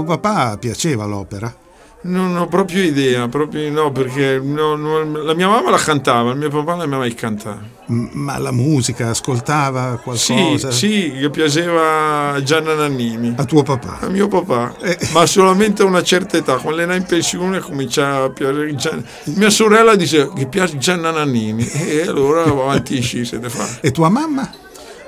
Papà 0.09 0.57
piaceva 0.59 1.05
l'opera? 1.05 1.55
Non 2.01 2.37
ho 2.37 2.47
proprio 2.47 2.85
idea, 2.85 3.27
proprio 3.27 3.69
no, 3.73 3.91
perché 3.91 4.39
no, 4.41 4.77
no, 4.77 5.03
la 5.21 5.35
mia 5.35 5.49
mamma 5.49 5.71
la 5.71 5.79
cantava, 5.79 6.31
il 6.31 6.39
mio 6.39 6.49
papà 6.49 6.75
non 6.77 6.89
mi 6.89 6.95
ha 6.95 6.99
mai 6.99 7.13
cantato. 7.13 7.59
M- 7.87 8.11
ma 8.13 8.39
la 8.39 8.53
musica, 8.53 9.09
ascoltava 9.09 10.01
Sì, 10.15 10.33
qualcosa? 10.33 10.71
sì, 10.71 11.11
gli 11.11 11.29
piaceva 11.29 12.41
Gianna 12.45 12.75
Nannini. 12.75 13.35
A 13.37 13.45
tuo 13.45 13.65
papà? 13.65 13.99
A 14.03 14.09
mio 14.11 14.29
papà, 14.29 14.77
Eh. 14.81 14.97
ma 15.13 15.27
solamente 15.27 15.83
a 15.83 15.87
una 15.87 16.03
certa 16.05 16.37
età, 16.37 16.55
quando 16.59 16.83
era 16.83 16.95
in 16.95 17.03
pensione 17.05 17.59
cominciava 17.59 18.27
a 18.27 18.31
piacere 18.31 18.75
Gian- 18.77 19.05
Mia 19.35 19.51
sorella 19.51 19.97
dice 19.97 20.31
che 20.37 20.47
piace 20.47 20.79
Gianna 20.79 21.11
Nannini 21.11 21.67
e 21.67 22.03
allora 22.07 22.45
va 22.45 22.63
avanti 22.63 23.01
sci 23.03 23.25
se 23.25 23.39
ne 23.39 23.49
fa. 23.51 23.67
E 23.81 23.91
tua 23.91 24.09
mamma? 24.09 24.49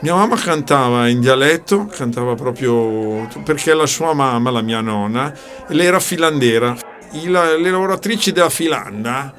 Mia 0.02 0.14
mamma 0.14 0.37
cantava 0.37 1.09
in 1.09 1.21
dialetto, 1.21 1.84
cantava 1.86 2.34
proprio 2.34 3.28
perché 3.45 3.75
la 3.75 3.84
sua 3.86 4.15
mamma, 4.15 4.50
la 4.50 4.63
mia 4.63 4.80
nonna, 4.80 5.32
lei 5.69 5.86
era 5.86 6.00
filandera. 6.00 6.75
I- 7.13 7.28
la- 7.28 7.56
le 7.56 7.71
lavoratrici 7.71 8.32
della 8.32 8.49
filanda 8.49 9.32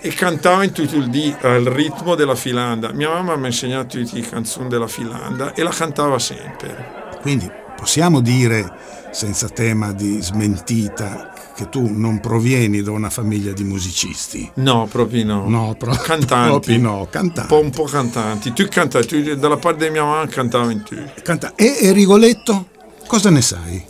e 0.00 0.08
cantava 0.12 0.64
in 0.64 0.72
tutto 0.72 0.96
il 0.96 1.08
dì 1.08 1.34
al 1.40 1.64
ritmo 1.64 2.14
della 2.14 2.34
filanda. 2.34 2.92
Mia 2.92 3.08
mamma 3.08 3.36
mi 3.36 3.44
ha 3.44 3.46
insegnato 3.46 3.96
tutte 3.98 4.16
le 4.18 4.28
canzoni 4.28 4.68
della 4.68 4.88
filanda 4.88 5.54
e 5.54 5.62
la 5.62 5.70
cantava 5.70 6.18
sempre. 6.18 7.10
Quindi 7.20 7.50
possiamo 7.76 8.20
dire, 8.20 8.70
senza 9.12 9.48
tema 9.48 9.92
di 9.92 10.20
smentita, 10.20 11.31
che 11.54 11.68
tu 11.68 11.88
non 11.90 12.20
provieni 12.20 12.82
da 12.82 12.90
una 12.90 13.10
famiglia 13.10 13.52
di 13.52 13.64
musicisti? 13.64 14.50
No, 14.54 14.86
proprio 14.90 15.24
no. 15.24 15.48
No, 15.48 15.74
pro- 15.78 15.92
Cantanti. 16.02 16.48
proprio 16.50 16.78
no, 16.78 16.98
Un 17.00 17.08
cantanti. 17.10 17.48
po', 17.48 17.60
un 17.60 17.70
po' 17.70 17.84
cantanti. 17.84 18.52
Tu 18.52 18.66
cantavi, 18.68 19.06
tu, 19.06 19.34
dalla 19.36 19.56
parte 19.56 19.84
di 19.86 19.90
mia 19.90 20.04
mamma 20.04 20.26
cantava 20.26 20.70
in 20.70 20.82
tu. 20.82 20.96
Canta- 21.22 21.54
E, 21.54 21.78
e 21.80 21.92
Rigoletto? 21.92 22.68
Cosa 23.06 23.30
ne 23.30 23.42
sai? 23.42 23.84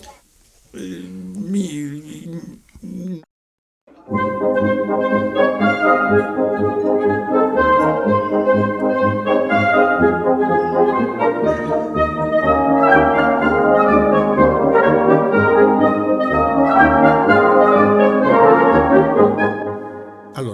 Mi, 0.73 2.31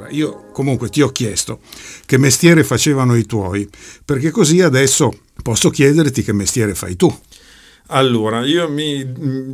Allora, 0.09 0.11
io 0.11 0.51
comunque 0.53 0.89
ti 0.89 1.03
ho 1.03 1.11
chiesto 1.11 1.61
che 2.07 2.19
mestiere 2.19 2.65
facevano 2.65 3.15
i 3.15 3.27
tuoi, 3.27 3.69
perché 4.05 4.31
così 4.31 4.61
adesso 4.61 5.13
posso 5.43 5.71
chiederti 5.71 6.23
che 6.23 6.33
mestiere 6.33 6.75
fai 6.75 6.97
tu. 6.97 7.15
Allora, 7.91 8.45
io 8.45 8.69
mi, 8.69 9.07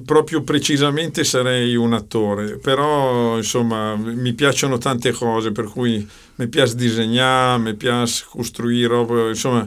proprio 0.05 0.43
precisamente 0.43 1.23
sarei 1.23 1.77
un 1.77 1.93
attore, 1.93 2.59
però 2.59 3.37
insomma 3.37 3.95
mi 3.95 4.33
piacciono 4.33 4.79
tante 4.79 5.12
cose, 5.12 5.53
per 5.53 5.67
cui 5.67 6.07
mi 6.37 6.49
piace 6.49 6.75
disegnare, 6.75 7.62
mi 7.62 7.75
piace 7.75 8.25
costruire 8.29 9.29
insomma 9.29 9.67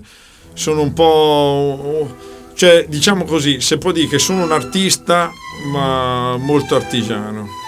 sono 0.53 0.81
un 0.81 0.91
po'... 0.91 2.15
cioè 2.55 2.85
diciamo 2.89 3.23
così, 3.23 3.61
se 3.61 3.77
può 3.77 3.93
dire 3.93 4.07
che 4.07 4.19
sono 4.19 4.43
un 4.43 4.51
artista 4.51 5.31
ma 5.71 6.35
molto 6.35 6.75
artigiano. 6.75 7.66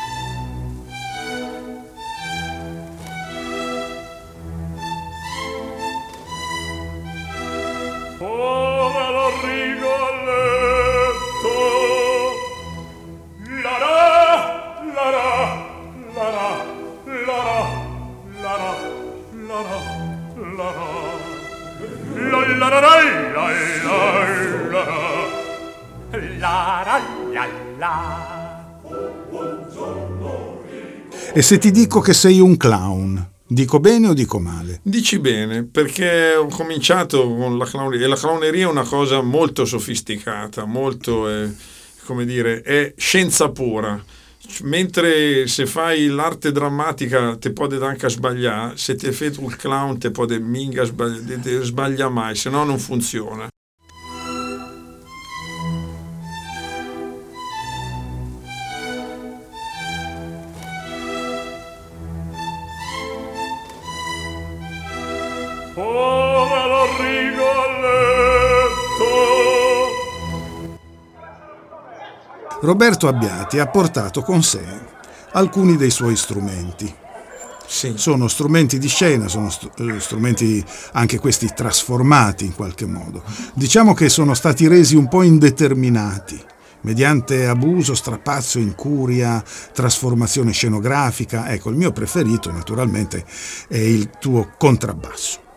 E 31.39 31.41
se 31.41 31.57
ti 31.57 31.71
dico 31.71 32.01
che 32.01 32.11
sei 32.11 32.41
un 32.41 32.57
clown, 32.57 33.25
dico 33.47 33.79
bene 33.79 34.09
o 34.09 34.13
dico 34.13 34.39
male? 34.39 34.81
Dici 34.83 35.19
bene, 35.19 35.63
perché 35.63 36.35
ho 36.35 36.47
cominciato 36.47 37.33
con 37.33 37.57
la 37.57 37.63
clowneria 37.63 38.07
e 38.07 38.09
la 38.09 38.17
clowneria 38.17 38.67
è 38.67 38.69
una 38.69 38.83
cosa 38.83 39.21
molto 39.21 39.63
sofisticata, 39.63 40.65
molto, 40.65 41.29
eh, 41.29 41.49
come 42.03 42.25
dire, 42.25 42.61
è 42.61 42.93
scienza 42.97 43.51
pura. 43.51 44.03
Mentre 44.63 45.47
se 45.47 45.65
fai 45.65 46.07
l'arte 46.07 46.51
drammatica 46.51 47.37
ti 47.37 47.51
può 47.51 47.69
anche 47.69 48.09
sbagliare, 48.09 48.75
se 48.75 48.95
ti 48.95 49.09
fai 49.13 49.27
il 49.27 49.55
clown 49.55 49.97
ti 49.97 50.11
può 50.11 50.25
minga 50.41 50.83
sbagliare, 50.83 51.63
sbaglia 51.63 52.09
mai, 52.09 52.35
se 52.35 52.49
no 52.49 52.65
non 52.65 52.79
funziona. 52.79 53.47
Povero 65.79 66.87
Rigoletto. 66.97 67.39
Roberto 72.59 73.07
Abbiati 73.07 73.59
ha 73.59 73.67
portato 73.67 74.21
con 74.21 74.43
sé 74.43 74.61
alcuni 75.31 75.77
dei 75.77 75.89
suoi 75.89 76.17
strumenti. 76.17 76.93
Sì. 77.65 77.93
Sono 77.95 78.27
strumenti 78.27 78.77
di 78.77 78.89
scena, 78.89 79.29
sono 79.29 79.49
eh, 79.77 80.01
strumenti 80.01 80.61
anche 80.93 81.17
questi 81.17 81.49
trasformati 81.55 82.43
in 82.43 82.55
qualche 82.55 82.85
modo. 82.85 83.23
Diciamo 83.53 83.93
che 83.93 84.09
sono 84.09 84.33
stati 84.33 84.67
resi 84.67 84.97
un 84.97 85.07
po' 85.07 85.21
indeterminati, 85.21 86.43
mediante 86.81 87.47
abuso, 87.47 87.95
strapazzo, 87.95 88.59
incuria, 88.59 89.41
trasformazione 89.71 90.51
scenografica. 90.51 91.49
Ecco, 91.49 91.69
il 91.69 91.77
mio 91.77 91.93
preferito 91.93 92.51
naturalmente 92.51 93.23
è 93.69 93.77
il 93.77 94.09
tuo 94.19 94.51
contrabbasso. 94.57 95.47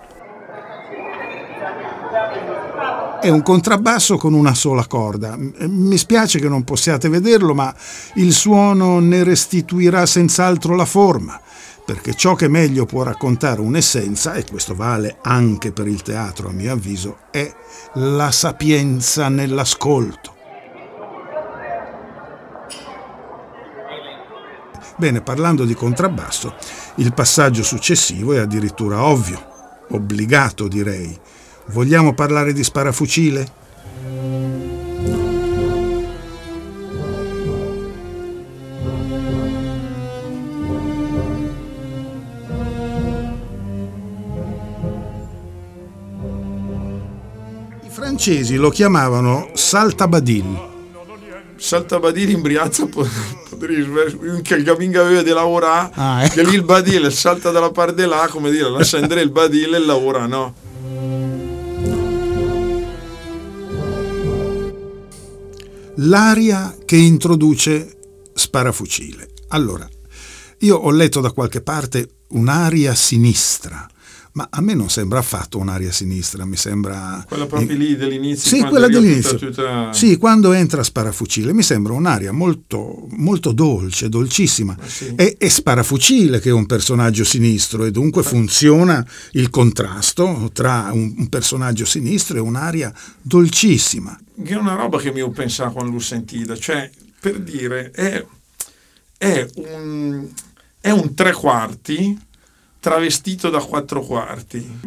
È 3.22 3.28
un 3.28 3.42
contrabbasso 3.42 4.16
con 4.16 4.34
una 4.34 4.52
sola 4.52 4.84
corda. 4.88 5.38
Mi 5.38 5.96
spiace 5.96 6.40
che 6.40 6.48
non 6.48 6.64
possiate 6.64 7.08
vederlo, 7.08 7.54
ma 7.54 7.72
il 8.14 8.32
suono 8.32 8.98
ne 8.98 9.22
restituirà 9.22 10.06
senz'altro 10.06 10.74
la 10.74 10.84
forma, 10.84 11.40
perché 11.86 12.14
ciò 12.14 12.34
che 12.34 12.48
meglio 12.48 12.84
può 12.84 13.04
raccontare 13.04 13.60
un'essenza, 13.60 14.34
e 14.34 14.44
questo 14.44 14.74
vale 14.74 15.18
anche 15.22 15.70
per 15.70 15.86
il 15.86 16.02
teatro 16.02 16.48
a 16.48 16.52
mio 16.52 16.72
avviso, 16.72 17.18
è 17.30 17.48
la 17.92 18.32
sapienza 18.32 19.28
nell'ascolto. 19.28 20.34
Bene, 24.96 25.20
parlando 25.20 25.64
di 25.64 25.74
contrabbasso, 25.74 26.56
il 26.96 27.14
passaggio 27.14 27.62
successivo 27.62 28.32
è 28.32 28.38
addirittura 28.38 29.04
ovvio, 29.04 29.40
obbligato 29.90 30.66
direi. 30.66 31.16
Vogliamo 31.66 32.12
parlare 32.12 32.52
di 32.52 32.62
sparafucile? 32.62 33.60
I 47.82 47.88
francesi 47.90 48.56
lo 48.56 48.70
chiamavano 48.70 49.50
Saltabadil. 49.54 50.70
Saltabadil 51.56 52.30
in 52.30 52.42
Brianza 52.42 52.86
che 54.42 54.54
il 54.56 54.64
Gaminga 54.64 55.02
aveva 55.02 55.22
di 55.22 55.30
lavorare, 55.30 55.90
ah, 55.94 56.24
ecco. 56.24 56.34
che 56.34 56.42
lì 56.42 56.54
il 56.54 56.56
ecco. 56.56 56.66
Badil 56.66 57.12
salta 57.12 57.52
dalla 57.52 57.70
parte 57.70 58.04
là, 58.04 58.26
come 58.28 58.50
dire, 58.50 58.68
lascia 58.68 58.98
andare 58.98 59.20
il 59.20 59.30
Badil 59.30 59.74
e 59.74 59.78
lavora, 59.78 60.26
no? 60.26 60.54
L'aria 66.04 66.76
che 66.84 66.96
introduce 66.96 67.98
sparafucile. 68.34 69.30
Allora, 69.48 69.88
io 70.60 70.76
ho 70.76 70.90
letto 70.90 71.20
da 71.20 71.30
qualche 71.30 71.60
parte 71.62 72.08
un'aria 72.30 72.92
sinistra, 72.92 73.88
ma 74.34 74.46
a 74.50 74.60
me 74.62 74.72
non 74.74 74.88
sembra 74.88 75.18
affatto 75.18 75.58
un'aria 75.58 75.92
sinistra, 75.92 76.44
mi 76.46 76.56
sembra... 76.56 77.22
quella 77.28 77.46
proprio 77.46 77.76
lì 77.76 77.96
dell'inizio 77.96 78.56
Sì, 78.56 78.62
quella 78.64 78.88
dell'inizio. 78.88 79.36
tutta- 79.36 79.46
tutta- 79.62 79.92
Sì, 79.92 80.16
quando 80.16 80.52
entra 80.52 80.82
Sparafucile 80.82 81.52
mi 81.52 81.62
sembra 81.62 81.92
un'aria 81.92 82.32
molto, 82.32 83.06
molto 83.10 83.52
dolce, 83.52 84.08
dolcissima. 84.08 84.76
sì. 84.86 85.12
È, 85.14 85.36
è 85.36 85.48
Sparafucile 85.48 86.40
che 86.40 86.48
è 86.48 86.52
un 86.52 86.64
personaggio 86.66 87.24
sinistro 87.24 87.84
e 87.84 87.90
dunque 87.90 88.22
funziona 88.22 89.06
il 89.32 89.50
contrasto 89.50 90.50
tra 90.52 90.88
un, 90.92 91.14
un 91.18 91.28
personaggio 91.28 91.84
sinistro 91.84 92.38
e 92.38 92.40
un'aria 92.40 92.92
dolcissima. 93.20 94.18
che 94.42 94.54
è 94.54 94.56
una 94.56 94.74
roba 94.74 94.98
che 94.98 95.12
mi 95.12 95.20
ho 95.20 95.30
pensato 95.30 95.72
quando 95.72 95.92
l'ho 95.92 95.98
sentita, 95.98 96.56
cioè 96.56 96.90
per 97.20 97.38
dire 97.38 97.90
è, 97.90 98.24
è 99.18 99.46
un, 99.56 100.26
è 100.80 100.90
un 100.90 101.14
tre 101.14 101.32
quarti 101.32 102.18
travestito 102.82 103.48
da 103.48 103.60
quattro 103.60 104.00
quarti. 104.00 104.80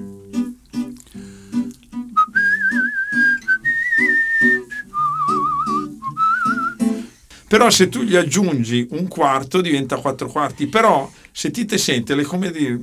Però 7.48 7.70
se 7.70 7.88
tu 7.88 8.02
gli 8.02 8.18
aggiungi 8.18 8.86
un 8.92 9.08
quarto 9.08 9.62
diventa 9.62 9.96
quattro 9.96 10.28
quarti, 10.28 10.68
però 10.68 11.10
se 11.32 11.52
ti 11.52 11.64
te 11.64 11.78
senti 11.78 12.14
le 12.14 12.24
come 12.24 12.52
dire 12.52 12.80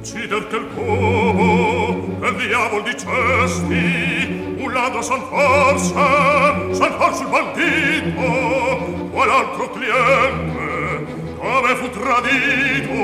ucciderti 0.00 0.54
il 0.54 0.68
covo 0.74 2.16
per 2.18 2.36
diavol 2.36 2.82
di 2.82 2.94
ladro 4.80 5.02
san 5.02 5.22
forse 5.28 5.92
san 6.74 6.92
forse 6.98 7.22
il 7.22 7.28
bandito 7.28 9.08
qual 9.10 9.30
altro 9.30 9.70
cliente 9.72 11.04
come 11.38 11.76
fu 11.76 11.90
tradito 11.90 12.94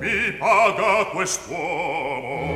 mi 0.00 0.32
paga 0.38 1.06
quest'uomo 1.12 2.54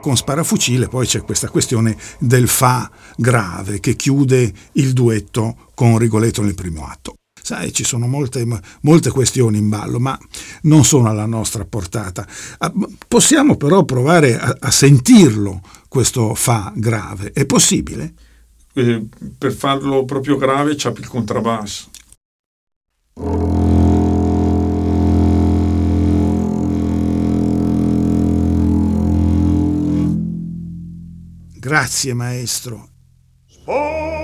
Con 0.00 0.16
Sparafucile 0.16 0.88
poi 0.88 1.06
c'è 1.06 1.20
questa 1.20 1.50
questione 1.50 1.94
del 2.18 2.48
fa 2.48 2.90
grave 3.16 3.80
che 3.80 3.96
chiude 3.96 4.50
il 4.72 4.94
duetto 4.94 5.68
con 5.74 5.98
Rigoletto 5.98 6.40
nel 6.40 6.54
primo 6.54 6.86
atto. 6.86 7.19
Sai, 7.42 7.72
ci 7.72 7.84
sono 7.84 8.06
molte, 8.06 8.46
molte 8.82 9.10
questioni 9.10 9.58
in 9.58 9.68
ballo, 9.68 9.98
ma 9.98 10.18
non 10.62 10.84
sono 10.84 11.08
alla 11.08 11.26
nostra 11.26 11.64
portata. 11.64 12.26
Ah, 12.58 12.72
Possiamo 13.08 13.56
però 13.56 13.84
provare 13.84 14.38
a, 14.38 14.56
a 14.60 14.70
sentirlo, 14.70 15.60
questo 15.88 16.34
fa 16.34 16.72
grave. 16.74 17.32
È 17.32 17.44
possibile? 17.46 18.14
eh, 18.74 19.04
per 19.36 19.52
farlo 19.52 20.04
proprio 20.04 20.36
grave 20.36 20.74
c'ha 20.76 20.90
il 20.96 21.08
contrabbasso. 21.08 21.88
Grazie 31.58 32.14
maestro. 32.14 32.88
Spara 33.46 34.19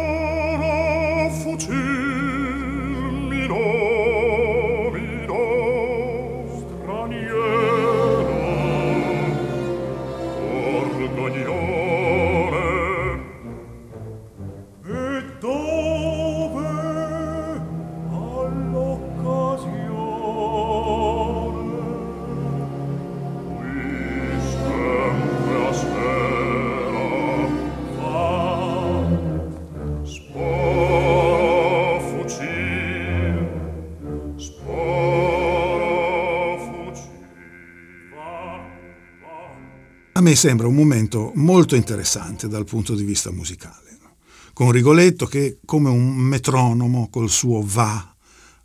A 40.17 40.23
me 40.23 40.35
sembra 40.35 40.67
un 40.67 40.75
momento 40.75 41.31
molto 41.35 41.77
interessante 41.77 42.49
dal 42.49 42.65
punto 42.65 42.95
di 42.95 43.05
vista 43.05 43.31
musicale, 43.31 43.99
no? 44.01 44.17
con 44.55 44.71
Rigoletto 44.71 45.27
che 45.27 45.59
come 45.67 45.91
un 45.91 46.15
metronomo 46.15 47.11
col 47.11 47.29
suo 47.29 47.61
va, 47.63 48.17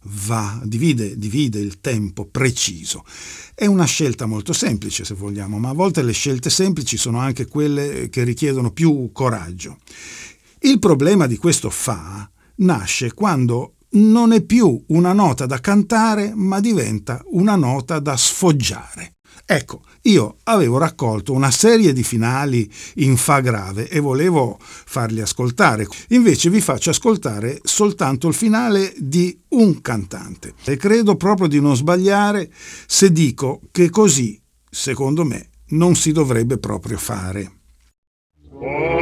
va, 0.04 0.62
divide, 0.64 1.18
divide 1.18 1.60
il 1.60 1.82
tempo 1.82 2.26
preciso. 2.26 3.04
È 3.54 3.66
una 3.66 3.84
scelta 3.84 4.28
molto 4.28 4.54
semplice 4.54 5.04
se 5.04 5.14
vogliamo, 5.14 5.60
ma 5.60 5.68
a 5.68 5.74
volte 5.74 6.04
le 6.04 6.14
scelte 6.14 6.50
semplici 6.50 6.96
sono 6.96 7.20
anche 7.20 7.48
quelle 7.48 8.08
che 8.08 8.24
richiedono 8.24 8.72
più 8.72 9.10
coraggio. 9.12 9.80
Il 10.60 10.80
problema 10.80 11.28
di 11.28 11.36
questo 11.36 11.70
fa 11.70 12.32
nasce 12.60 13.14
quando 13.14 13.74
non 13.90 14.32
è 14.32 14.42
più 14.42 14.82
una 14.88 15.12
nota 15.12 15.46
da 15.46 15.60
cantare, 15.60 16.32
ma 16.34 16.62
diventa 16.62 17.22
una 17.32 17.58
nota 17.58 18.00
da 18.00 18.16
sfoggiare. 18.16 19.16
Ecco, 19.46 19.82
io 20.04 20.38
avevo 20.44 20.78
raccolto 20.78 21.34
una 21.34 21.52
serie 21.52 21.94
di 21.94 22.04
finali 22.04 22.72
in 22.96 23.18
Fa 23.18 23.40
grave 23.40 23.90
e 23.90 24.00
volevo 24.00 24.58
farli 24.60 25.22
ascoltare. 25.22 25.88
Invece 26.10 26.50
vi 26.50 26.62
faccio 26.62 26.90
ascoltare 26.90 27.60
soltanto 27.64 28.28
il 28.28 28.34
finale 28.34 28.94
di 28.98 29.38
un 29.50 29.82
cantante. 29.82 30.54
E 30.64 30.78
credo 30.78 31.16
proprio 31.16 31.48
di 31.48 31.60
non 31.60 31.76
sbagliare 31.76 32.50
se 32.86 33.12
dico 33.12 33.62
che 33.72 33.90
così, 33.90 34.42
secondo 34.70 35.26
me, 35.26 35.50
non 35.70 35.96
si 35.96 36.12
dovrebbe 36.12 36.58
proprio 36.58 36.98
fare. 36.98 37.52
Spara 38.44 39.01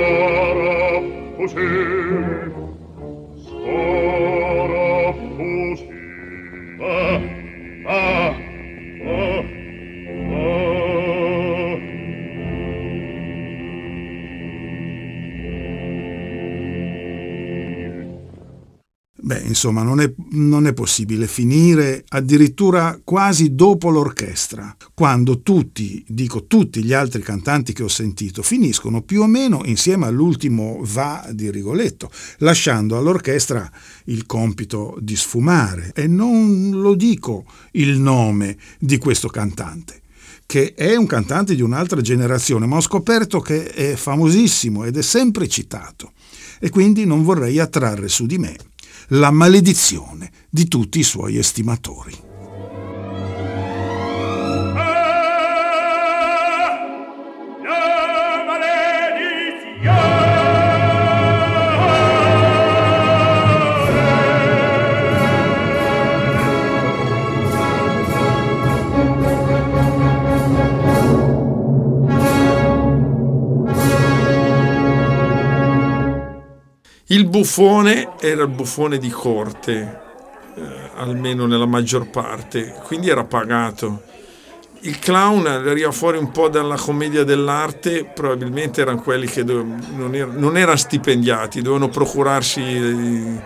Beh, 19.30 19.42
insomma, 19.42 19.84
non 19.84 20.00
è, 20.00 20.12
non 20.32 20.66
è 20.66 20.74
possibile 20.74 21.28
finire 21.28 22.04
addirittura 22.08 23.00
quasi 23.04 23.54
dopo 23.54 23.92
l'orchestra, 23.92 24.76
quando 24.96 25.42
tutti, 25.44 26.04
dico 26.08 26.46
tutti 26.48 26.84
gli 26.84 26.94
altri 26.94 27.22
cantanti 27.22 27.72
che 27.72 27.84
ho 27.84 27.88
sentito, 27.88 28.42
finiscono 28.42 29.04
più 29.04 29.22
o 29.22 29.28
meno 29.28 29.62
insieme 29.66 30.08
all'ultimo 30.08 30.80
va 30.82 31.30
di 31.32 31.52
Rigoletto, 31.52 32.10
lasciando 32.40 32.98
all'orchestra 32.98 33.72
il 34.06 34.26
compito 34.26 34.98
di 35.00 35.16
sfumare. 35.16 35.92
E 35.94 36.08
non 36.08 36.72
lo 36.72 36.96
dico 36.96 37.46
il 37.74 38.00
nome 38.00 38.58
di 38.80 38.98
questo 38.98 39.28
cantante 39.28 40.02
che 40.48 40.74
è 40.74 40.96
un 40.96 41.06
cantante 41.06 41.54
di 41.54 41.62
un'altra 41.62 42.02
generazione, 42.02 42.66
ma 42.66 42.78
ho 42.78 42.82
scoperto 42.82 43.40
che 43.40 43.68
è 43.68 43.96
famosissimo 43.96 44.86
ed 44.86 44.98
è 44.98 45.04
sempre 45.04 45.48
citato. 45.48 46.14
E 46.60 46.72
quindi 46.72 47.06
non 47.06 47.22
vorrei 47.22 47.60
attrarre 47.60 48.08
su 48.08 48.26
di 48.26 48.40
me 48.40 48.56
la 49.10 49.32
maledizione 49.32 50.32
di 50.50 50.68
tutti 50.68 51.00
i 51.00 51.04
suoi 51.04 51.38
estimatori. 51.38 52.29
Il 77.12 77.26
buffone 77.26 78.10
era 78.20 78.44
il 78.44 78.50
buffone 78.50 79.00
di 79.00 79.10
corte, 79.10 80.00
eh, 80.56 80.62
almeno 80.98 81.48
nella 81.48 81.66
maggior 81.66 82.08
parte, 82.08 82.76
quindi 82.84 83.10
era 83.10 83.24
pagato. 83.24 84.04
Il 84.82 85.00
clown 85.00 85.48
arriva 85.48 85.92
fuori 85.92 86.20
un 86.20 86.30
po' 86.30 86.50
dalla 86.50 86.76
commedia 86.76 87.24
dell'arte, 87.24 88.06
probabilmente 88.06 88.82
erano 88.82 89.02
quelli 89.02 89.26
che 89.26 89.42
non, 89.44 90.14
erano, 90.14 90.40
non 90.40 90.56
erano 90.56 90.78
stipendiati, 90.78 91.64
dovevano 91.64 91.90
procurarsi 91.90 92.62
i, 92.62 93.40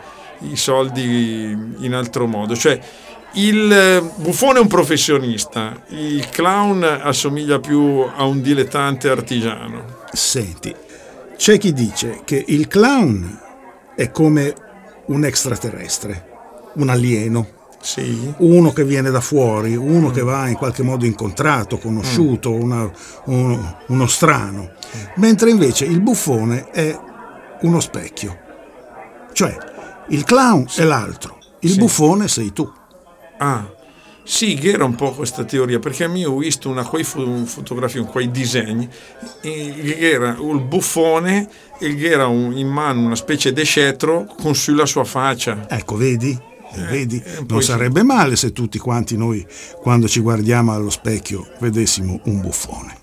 i 0.52 0.58
soldi 0.58 1.58
in 1.78 1.94
altro 1.94 2.28
modo. 2.28 2.58
Cioè, 2.58 2.78
il 3.36 4.12
buffone 4.18 4.58
è 4.58 4.62
un 4.62 4.68
professionista, 4.68 5.84
il 5.88 6.28
clown 6.28 6.84
assomiglia 6.84 7.62
più 7.62 8.06
a 8.14 8.26
un 8.26 8.42
dilettante 8.42 9.08
artigiano. 9.08 10.02
Senti, 10.12 10.76
c'è 11.38 11.58
chi 11.58 11.72
dice 11.72 12.24
che 12.26 12.44
il 12.46 12.68
clown 12.68 13.40
è 13.96 14.12
come 14.12 14.54
un 15.08 15.26
extraterrestre, 15.26 16.72
un 16.76 16.90
alieno. 16.90 17.62
Sì. 17.82 18.34
Uno 18.38 18.72
che 18.72 18.86
viene 18.86 19.12
da 19.12 19.20
fuori, 19.20 19.76
uno 19.76 20.08
mm. 20.08 20.14
che 20.14 20.22
va 20.22 20.48
in 20.48 20.56
qualche 20.56 20.84
modo 20.84 21.06
incontrato, 21.06 21.78
conosciuto, 21.78 22.52
mm. 22.52 22.62
una, 22.62 22.92
uno, 23.26 23.78
uno 23.88 24.08
strano. 24.08 24.72
Mentre 25.16 25.50
invece 25.50 25.84
il 25.84 26.00
buffone 26.00 26.70
è 26.70 26.98
uno 27.62 27.80
specchio. 27.82 28.40
Cioè, 29.34 29.58
il 30.10 30.24
clown 30.24 30.68
sì. 30.70 30.82
è 30.82 30.84
l'altro, 30.86 31.38
il 31.60 31.72
sì. 31.72 31.80
buffone 31.80 32.30
sei 32.30 32.54
tu. 32.54 32.72
Ah, 33.38 33.70
sì, 34.24 34.60
era 34.68 34.86
un 34.86 34.96
po' 34.96 35.12
questa 35.12 35.44
teoria, 35.44 35.80
perché 35.80 36.06
a 36.06 36.08
me 36.08 36.26
ho 36.26 36.38
visto 36.38 36.70
una 36.70 36.86
quei 36.86 37.04
fotografie, 37.04 38.04
quei 38.04 38.32
disegni, 38.32 38.88
e 39.42 39.98
era 40.00 40.38
il 40.40 40.62
buffone 40.62 41.50
e 41.80 42.02
era 42.04 42.28
un, 42.28 42.58
in 42.58 42.68
mano 42.68 43.02
una 43.02 43.16
specie 43.16 43.52
di 43.52 43.64
scettro 43.64 44.26
con 44.42 44.56
sulla 44.56 44.86
sua 44.86 45.04
faccia. 45.04 45.66
Ecco, 45.70 45.98
vedi? 45.98 46.38
Eh, 46.76 46.82
vedi? 46.86 47.22
Non 47.48 47.62
sarebbe 47.62 48.04
male 48.04 48.36
se 48.36 48.52
tutti 48.52 48.80
quanti 48.80 49.18
noi, 49.18 49.46
quando 49.82 50.08
ci 50.08 50.22
guardiamo 50.22 50.72
allo 50.72 50.90
specchio, 50.90 51.48
vedessimo 51.60 52.20
un 52.24 52.42
buffone. 52.42 53.03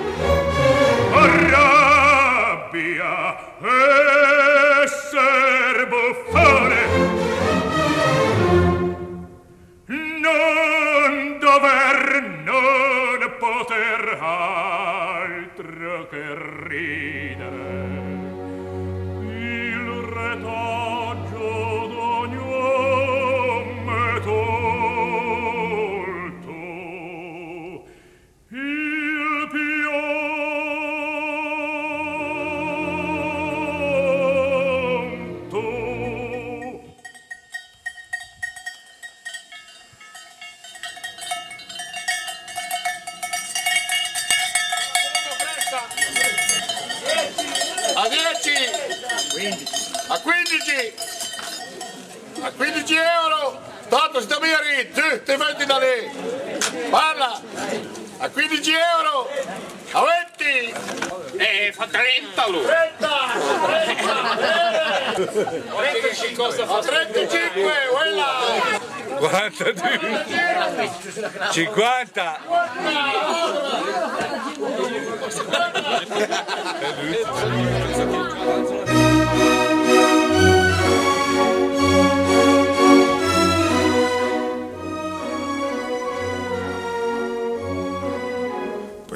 esser 4.83 5.87
buffone. 5.87 6.81
Non 9.87 11.37
dover 11.39 12.21
non 12.43 13.35
poter 13.39 14.17
altro 14.19 16.07
che 16.09 16.23
ridere. 16.67 18.10
lì, 54.81 54.91
tu 54.91 55.23
ti 55.23 55.35
metti 55.35 55.65
da 55.65 55.77
lì, 55.77 56.09
parla, 56.89 57.39
a 58.17 58.29
15 58.29 58.71
euro, 58.71 59.29
a 59.91 60.03
20! 60.37 60.73
Eh, 61.37 61.71
fa 61.73 61.87
30 61.87 62.47
lui! 62.47 62.65
30! 62.65 63.07
30! 63.65 64.13
35! 65.75 66.63
A 66.63 66.81
35, 66.81 67.71
quella! 67.91 68.27
42! 69.17 70.25
50! 71.51 72.39
50! 77.51 78.80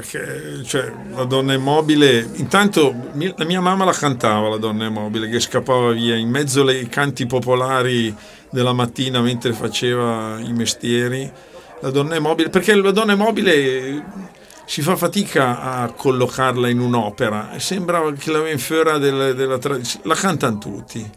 Perché 0.06 0.64
cioè, 0.64 0.92
la 1.16 1.24
donna 1.24 1.54
immobile, 1.54 2.30
intanto 2.36 2.94
la 3.14 3.46
mia 3.46 3.60
mamma 3.60 3.86
la 3.86 3.92
cantava 3.92 4.50
la 4.50 4.58
donna 4.58 4.86
immobile 4.86 5.28
che 5.28 5.40
scappava 5.40 5.92
via 5.92 6.16
in 6.16 6.30
mezzo 6.30 6.62
ai 6.62 6.88
canti 6.88 7.26
popolari 7.26 8.16
della 8.52 8.74
mattina 8.74 9.22
mentre 9.22 9.54
faceva 9.54 10.40
i 10.40 10.54
mestieri, 10.54 11.30
la 11.82 11.90
donna 11.90 12.16
immobile, 12.16 12.50
perché 12.50 12.76
la 12.76 12.92
donna 12.92 13.14
immobile 13.14 14.04
si 14.66 14.82
fa 14.82 14.96
fatica 14.96 15.62
a 15.62 15.92
collocarla 15.92 16.70
in 16.70 16.80
un'opera, 16.80 17.50
sembra 17.58 18.12
che 18.14 18.32
la 18.32 18.42
venfera 18.42 18.98
della, 18.98 19.34
della 19.34 19.58
tradizione, 19.58 20.06
la 20.08 20.16
cantano 20.16 20.58
tutti. 20.58 21.12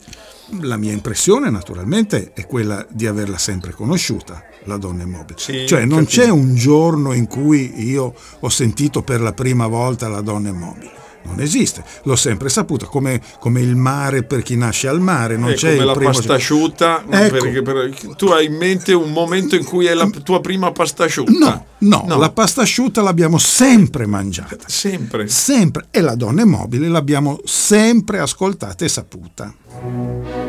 La 0.63 0.79
mia 0.79 0.93
impressione 0.93 1.51
naturalmente 1.51 2.33
è 2.33 2.47
quella 2.47 2.87
di 2.89 3.07
averla 3.07 3.37
sempre 3.37 3.73
conosciuta, 3.73 4.43
la 4.65 4.79
donna 4.79 5.03
immobile. 5.03 5.39
Sì, 5.39 5.67
cioè 5.67 5.85
non 5.85 6.05
capito. 6.05 6.23
c'è 6.23 6.31
un 6.31 6.55
giorno 6.55 7.13
in 7.13 7.27
cui 7.27 7.87
io 7.87 8.15
ho 8.41 8.49
sentito 8.49 9.03
per 9.03 9.21
la 9.21 9.35
prima 9.35 9.67
volta 9.67 10.09
la 10.09 10.23
donna 10.23 10.49
immobile. 10.49 10.91
Non 11.23 11.41
esiste, 11.41 11.85
l'ho 12.05 12.17
sempre 12.17 12.49
saputo, 12.49 12.87
come, 12.87 13.21
come 13.39 13.61
il 13.61 13.77
mare 13.77 14.23
per 14.23 14.43
chi 14.43 14.57
nasce 14.57 14.89
al 14.89 15.01
mare. 15.01 15.37
Non 15.37 15.51
è 15.51 15.55
c'è 15.55 15.73
come 15.73 15.85
la 15.85 15.93
primo... 15.93 16.11
pasta 16.11 16.35
asciutta, 16.35 17.05
ecco. 17.09 17.37
perché 17.37 17.63
per... 17.63 17.95
tu 18.17 18.27
hai 18.27 18.47
in 18.47 18.57
mente 18.57 18.93
un 18.93 19.13
momento 19.13 19.55
in 19.55 19.65
cui 19.65 19.87
è 19.87 19.95
la 19.95 20.09
tua 20.25 20.41
prima 20.41 20.73
pasta 20.73 21.05
asciutta. 21.05 21.33
No, 21.33 21.67
no, 21.79 22.05
no. 22.07 22.19
la 22.19 22.31
pasta 22.31 22.63
asciutta 22.63 23.03
l'abbiamo 23.03 23.39
sempre 23.39 24.07
mangiata. 24.07 24.65
Sempre. 24.67 25.29
Sempre. 25.29 25.87
E 25.91 26.01
la 26.01 26.15
donna 26.15 26.43
immobile 26.43 26.89
l'abbiamo 26.89 27.41
sempre 27.45 28.21
ascoltata 28.21 28.85
e 28.85 28.89
saputa. 28.89 30.48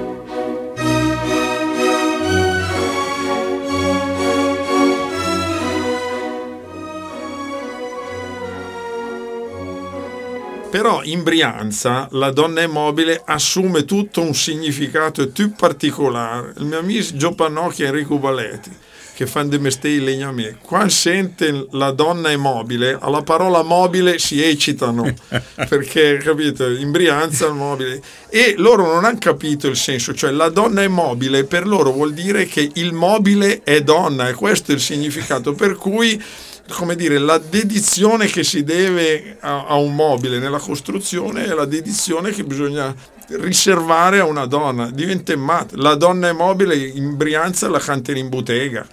Però 10.70 11.02
in 11.04 11.24
Brianza 11.24 12.08
la 12.12 12.30
donna 12.30 12.62
immobile 12.62 13.20
assume 13.26 13.86
tutto 13.86 14.22
un 14.22 14.36
significato 14.36 15.28
più 15.30 15.54
particolare. 15.54 16.54
Il 16.58 16.66
mio 16.66 16.78
amico 16.78 17.16
Gio 17.16 17.34
Pannocchi 17.34 17.82
e 17.82 17.88
Enrico 17.88 18.20
Baletti, 18.20 18.70
che 19.16 19.26
fanno 19.26 19.50
di 19.50 19.58
mestiere 19.58 20.04
legname, 20.04 20.60
quando 20.62 20.90
sente 20.90 21.68
la 21.72 21.90
donna 21.90 22.30
immobile, 22.30 22.96
alla 23.02 23.24
parola 23.24 23.64
mobile 23.64 24.20
si 24.20 24.44
eccitano, 24.44 25.12
perché, 25.68 26.18
capito, 26.24 26.70
in 26.70 26.92
Brianza 26.92 27.48
il 27.48 27.56
mobile. 27.56 28.00
E 28.30 28.54
loro 28.56 28.86
non 28.86 29.06
hanno 29.06 29.18
capito 29.18 29.68
il 29.68 29.76
senso, 29.76 30.14
cioè 30.14 30.30
la 30.30 30.50
donna 30.50 30.84
immobile 30.84 31.46
per 31.46 31.66
loro 31.66 31.92
vuol 31.92 32.14
dire 32.14 32.46
che 32.46 32.70
il 32.76 32.94
mobile 32.94 33.64
è 33.64 33.82
donna, 33.82 34.30
e 34.30 34.36
questo 34.36 34.72
è 34.72 34.76
il 34.76 34.82
significato, 34.82 35.54
per 35.54 35.74
cui 35.76 36.22
come 36.70 36.96
dire, 36.96 37.18
la 37.18 37.38
dedizione 37.38 38.28
che 38.28 38.44
si 38.44 38.64
deve 38.64 39.38
a, 39.40 39.66
a, 39.68 39.76
un 39.76 39.96
mobile 39.96 40.40
nella 40.40 40.60
costruzione 40.60 41.46
è 41.46 41.54
la 41.54 41.66
dedizione 41.66 42.32
che 42.32 42.44
bisogna 42.44 42.94
riservare 43.28 44.20
a 44.20 44.26
una 44.26 44.46
donna. 44.46 44.90
Diventa 44.90 45.36
matta. 45.36 45.76
La 45.78 45.96
donna 45.96 46.30
è 46.30 46.32
mobile 46.32 46.76
in 46.76 47.18
Brianza 47.18 47.70
la 47.70 47.80
cantano 47.80 48.18
in 48.18 48.30
bottega. 48.30 48.86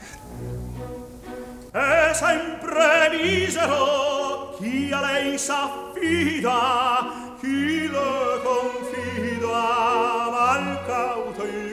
è 1.73 2.11
sempre 2.15 3.11
misero 3.23 4.57
chi 4.59 4.91
a 4.91 5.01
lei 5.01 5.39
s'affida 5.39 7.35
chi 7.41 7.89
le 7.89 8.41
confida 8.43 10.29
mal 10.31 10.85
cauto 10.87 11.43
il 11.43 11.66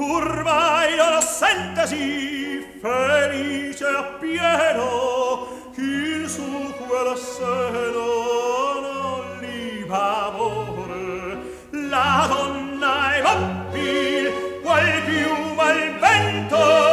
urmai 0.00 0.96
non 0.96 1.20
sentesi 1.20 2.78
felice 2.80 3.84
appieno 3.84 5.46
il 5.76 6.28
su 6.28 6.74
quel 6.86 7.16
seno 7.16 8.80
non 8.80 9.38
li 9.40 9.84
amore. 9.88 11.38
La 11.70 12.26
donna 12.28 13.14
è 13.14 13.22
mobile 13.22 14.60
qual 14.62 15.02
piuma 15.04 15.72
il 15.72 15.98
vento 15.98 16.89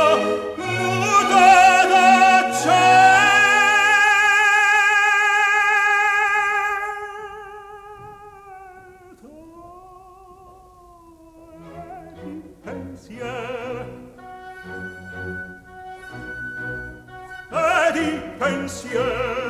che 18.39 19.46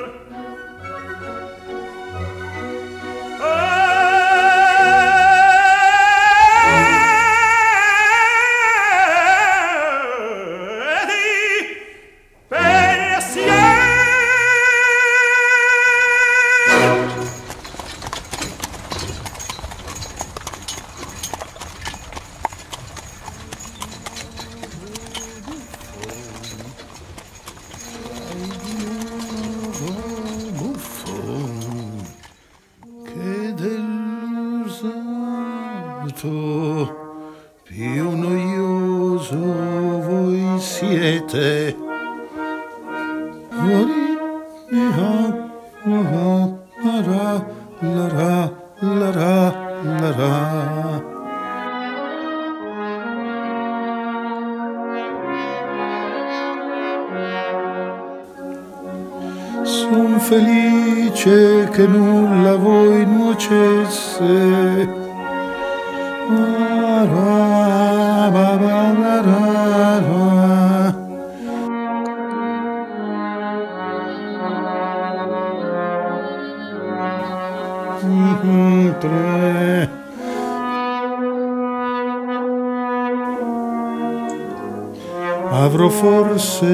forse 85.97 86.67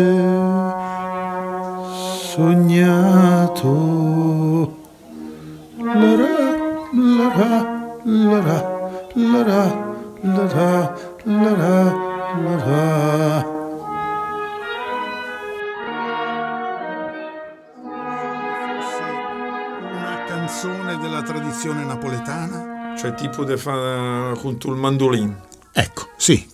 sognato 2.34 3.70
una 5.78 6.02
canzone 20.28 20.98
della 20.98 21.22
tradizione 21.22 21.86
napoletana? 21.86 22.96
Cioè 22.98 23.14
tipo 23.14 23.46
de 23.46 23.58
fa 23.58 24.34
con 24.42 24.58
il 24.62 24.72
mandolin. 24.72 25.34
Ecco, 25.72 26.08
sì, 26.18 26.53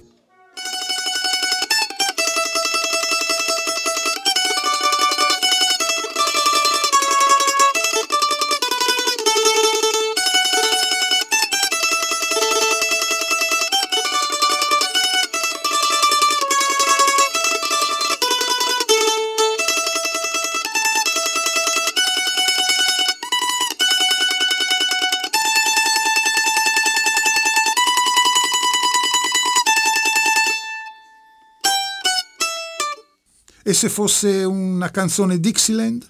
E 33.70 33.74
se 33.76 33.88
fosse 33.88 34.46
una 34.46 34.90
canzone 34.90 35.40
Dixieland? 35.40 36.04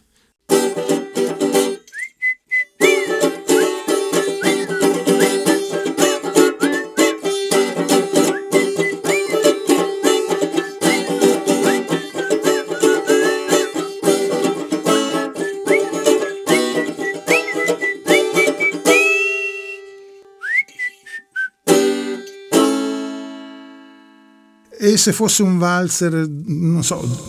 E 24.81 24.97
se 24.97 25.11
fosse 25.11 25.43
un 25.43 25.57
valzer, 25.57 26.25
non 26.45 26.83
so, 26.83 27.28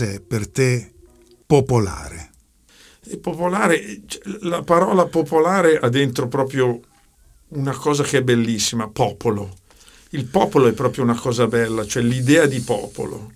cos'è 0.00 0.20
per 0.20 0.48
te 0.48 0.92
popolare? 1.44 2.30
Popolare, 3.20 4.00
la 4.40 4.62
parola 4.62 5.04
popolare 5.06 5.78
ha 5.78 5.88
dentro 5.88 6.28
proprio 6.28 6.80
una 7.48 7.72
cosa 7.72 8.02
che 8.02 8.18
è 8.18 8.22
bellissima, 8.22 8.88
popolo. 8.88 9.56
Il 10.10 10.24
popolo 10.24 10.68
è 10.68 10.72
proprio 10.72 11.04
una 11.04 11.18
cosa 11.18 11.46
bella, 11.46 11.84
cioè 11.84 12.02
l'idea 12.02 12.46
di 12.46 12.60
popolo. 12.60 13.32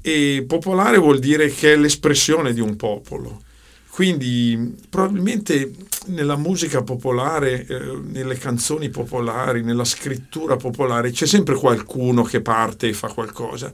E 0.00 0.44
popolare 0.46 0.98
vuol 0.98 1.18
dire 1.18 1.48
che 1.48 1.74
è 1.74 1.76
l'espressione 1.76 2.52
di 2.52 2.60
un 2.60 2.76
popolo. 2.76 3.42
Quindi 3.90 4.76
probabilmente 4.88 5.72
nella 6.06 6.36
musica 6.36 6.82
popolare, 6.82 7.66
eh, 7.66 7.98
nelle 8.02 8.36
canzoni 8.38 8.88
popolari, 8.88 9.62
nella 9.62 9.84
scrittura 9.84 10.56
popolare 10.56 11.10
c'è 11.10 11.26
sempre 11.26 11.56
qualcuno 11.56 12.22
che 12.22 12.40
parte 12.40 12.88
e 12.88 12.94
fa 12.94 13.08
qualcosa. 13.08 13.70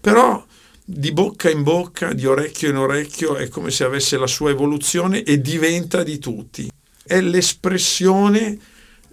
Però 0.00 0.44
di 0.92 1.12
bocca 1.12 1.48
in 1.48 1.62
bocca, 1.62 2.12
di 2.12 2.26
orecchio 2.26 2.68
in 2.68 2.76
orecchio, 2.76 3.36
è 3.36 3.48
come 3.48 3.70
se 3.70 3.84
avesse 3.84 4.16
la 4.16 4.26
sua 4.26 4.50
evoluzione 4.50 5.22
e 5.22 5.40
diventa 5.40 6.02
di 6.02 6.18
tutti. 6.18 6.68
È 7.02 7.20
l'espressione 7.20 8.58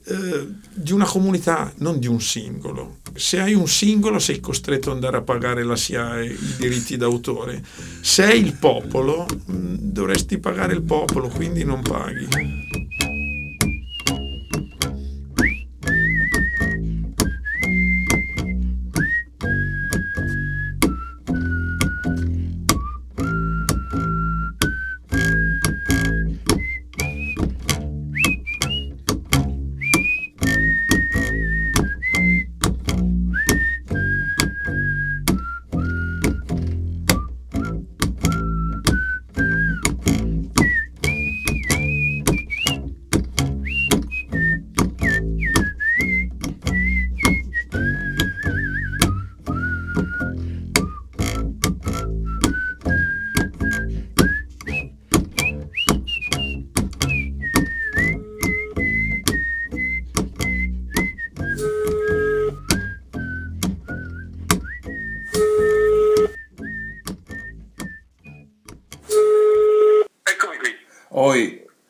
eh, 0.05 0.47
di 0.73 0.91
una 0.91 1.05
comunità, 1.05 1.71
non 1.78 1.99
di 1.99 2.07
un 2.07 2.19
singolo. 2.19 2.97
Se 3.13 3.39
hai 3.39 3.53
un 3.53 3.67
singolo 3.67 4.17
sei 4.17 4.39
costretto 4.39 4.89
ad 4.89 4.95
andare 4.95 5.17
a 5.17 5.21
pagare 5.21 5.63
la 5.63 5.75
SIAE, 5.75 6.25
i 6.25 6.55
diritti 6.57 6.97
d'autore. 6.97 7.63
Se 8.01 8.23
hai 8.23 8.41
il 8.41 8.53
popolo, 8.53 9.28
mm, 9.51 9.75
dovresti 9.80 10.39
pagare 10.39 10.73
il 10.73 10.82
popolo, 10.82 11.28
quindi 11.28 11.63
non 11.63 11.84
paghi. 11.84 12.66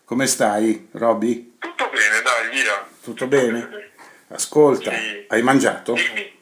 Come 0.07 0.25
stai, 0.25 0.87
Robby? 0.93 1.57
Tutto 1.59 1.89
bene, 1.89 2.21
dai, 2.21 2.49
via. 2.49 2.87
Tutto 3.03 3.27
bene? 3.27 3.91
Ascolta, 4.29 4.89
Sì. 4.91 5.25
hai 5.27 5.41
mangiato? 5.41 5.91
Dimmi. 5.93 6.39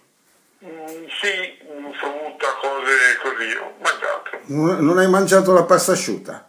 Mm, 0.65 1.05
sì, 1.19 1.57
mm, 1.73 1.91
frutta, 1.93 2.47
cose 2.61 3.17
così. 3.23 3.55
Ho 3.55 3.73
mangiato. 3.81 4.39
Non 4.53 4.85
non 4.85 4.99
hai 4.99 5.09
mangiato 5.09 5.51
la 5.51 5.63
pasta 5.63 5.93
asciutta? 5.93 6.47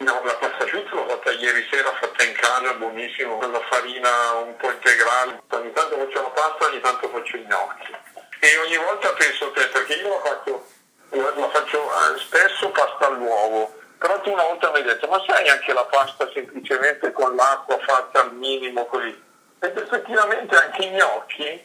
No, 0.00 0.20
la 0.22 0.34
pasta 0.34 0.64
asciutta 0.64 0.94
l'ho 0.96 1.08
fatta 1.08 1.30
ieri 1.32 1.66
sera, 1.70 1.90
fatta 1.98 2.24
in 2.24 2.34
casa, 2.34 2.74
buonissimo, 2.74 3.38
con 3.38 3.50
la 3.50 3.60
farina 3.70 4.32
un 4.44 4.54
po' 4.58 4.70
integrale. 4.70 5.40
Ogni 5.48 5.72
tanto 5.72 5.96
faccio 5.96 6.20
la 6.20 6.28
pasta, 6.28 6.66
ogni 6.66 6.80
tanto 6.80 7.08
faccio 7.08 7.36
i 7.38 7.46
gnocchi. 7.46 7.92
E 8.40 8.58
ogni 8.66 8.76
volta 8.76 9.14
penso 9.14 9.46
a 9.46 9.52
te, 9.52 9.66
perché 9.68 9.94
io 9.94 10.08
la 10.10 10.20
faccio, 10.20 10.66
la 11.08 11.48
faccio 11.48 11.80
eh, 11.88 12.18
spesso 12.18 12.68
pasta 12.70 13.06
all'uovo. 13.06 13.80
Però 14.02 14.20
tu 14.20 14.32
una 14.32 14.42
volta 14.42 14.68
mi 14.72 14.78
hai 14.78 14.82
detto, 14.82 15.06
ma 15.06 15.22
sai 15.24 15.48
anche 15.48 15.72
la 15.72 15.84
pasta 15.84 16.28
semplicemente 16.34 17.12
con 17.12 17.36
l'acqua 17.36 17.78
fatta 17.78 18.22
al 18.22 18.34
minimo 18.34 18.84
così? 18.86 19.16
Ed 19.60 19.76
effettivamente 19.76 20.56
anche 20.56 20.86
i 20.86 20.90
gnocchi, 20.90 21.60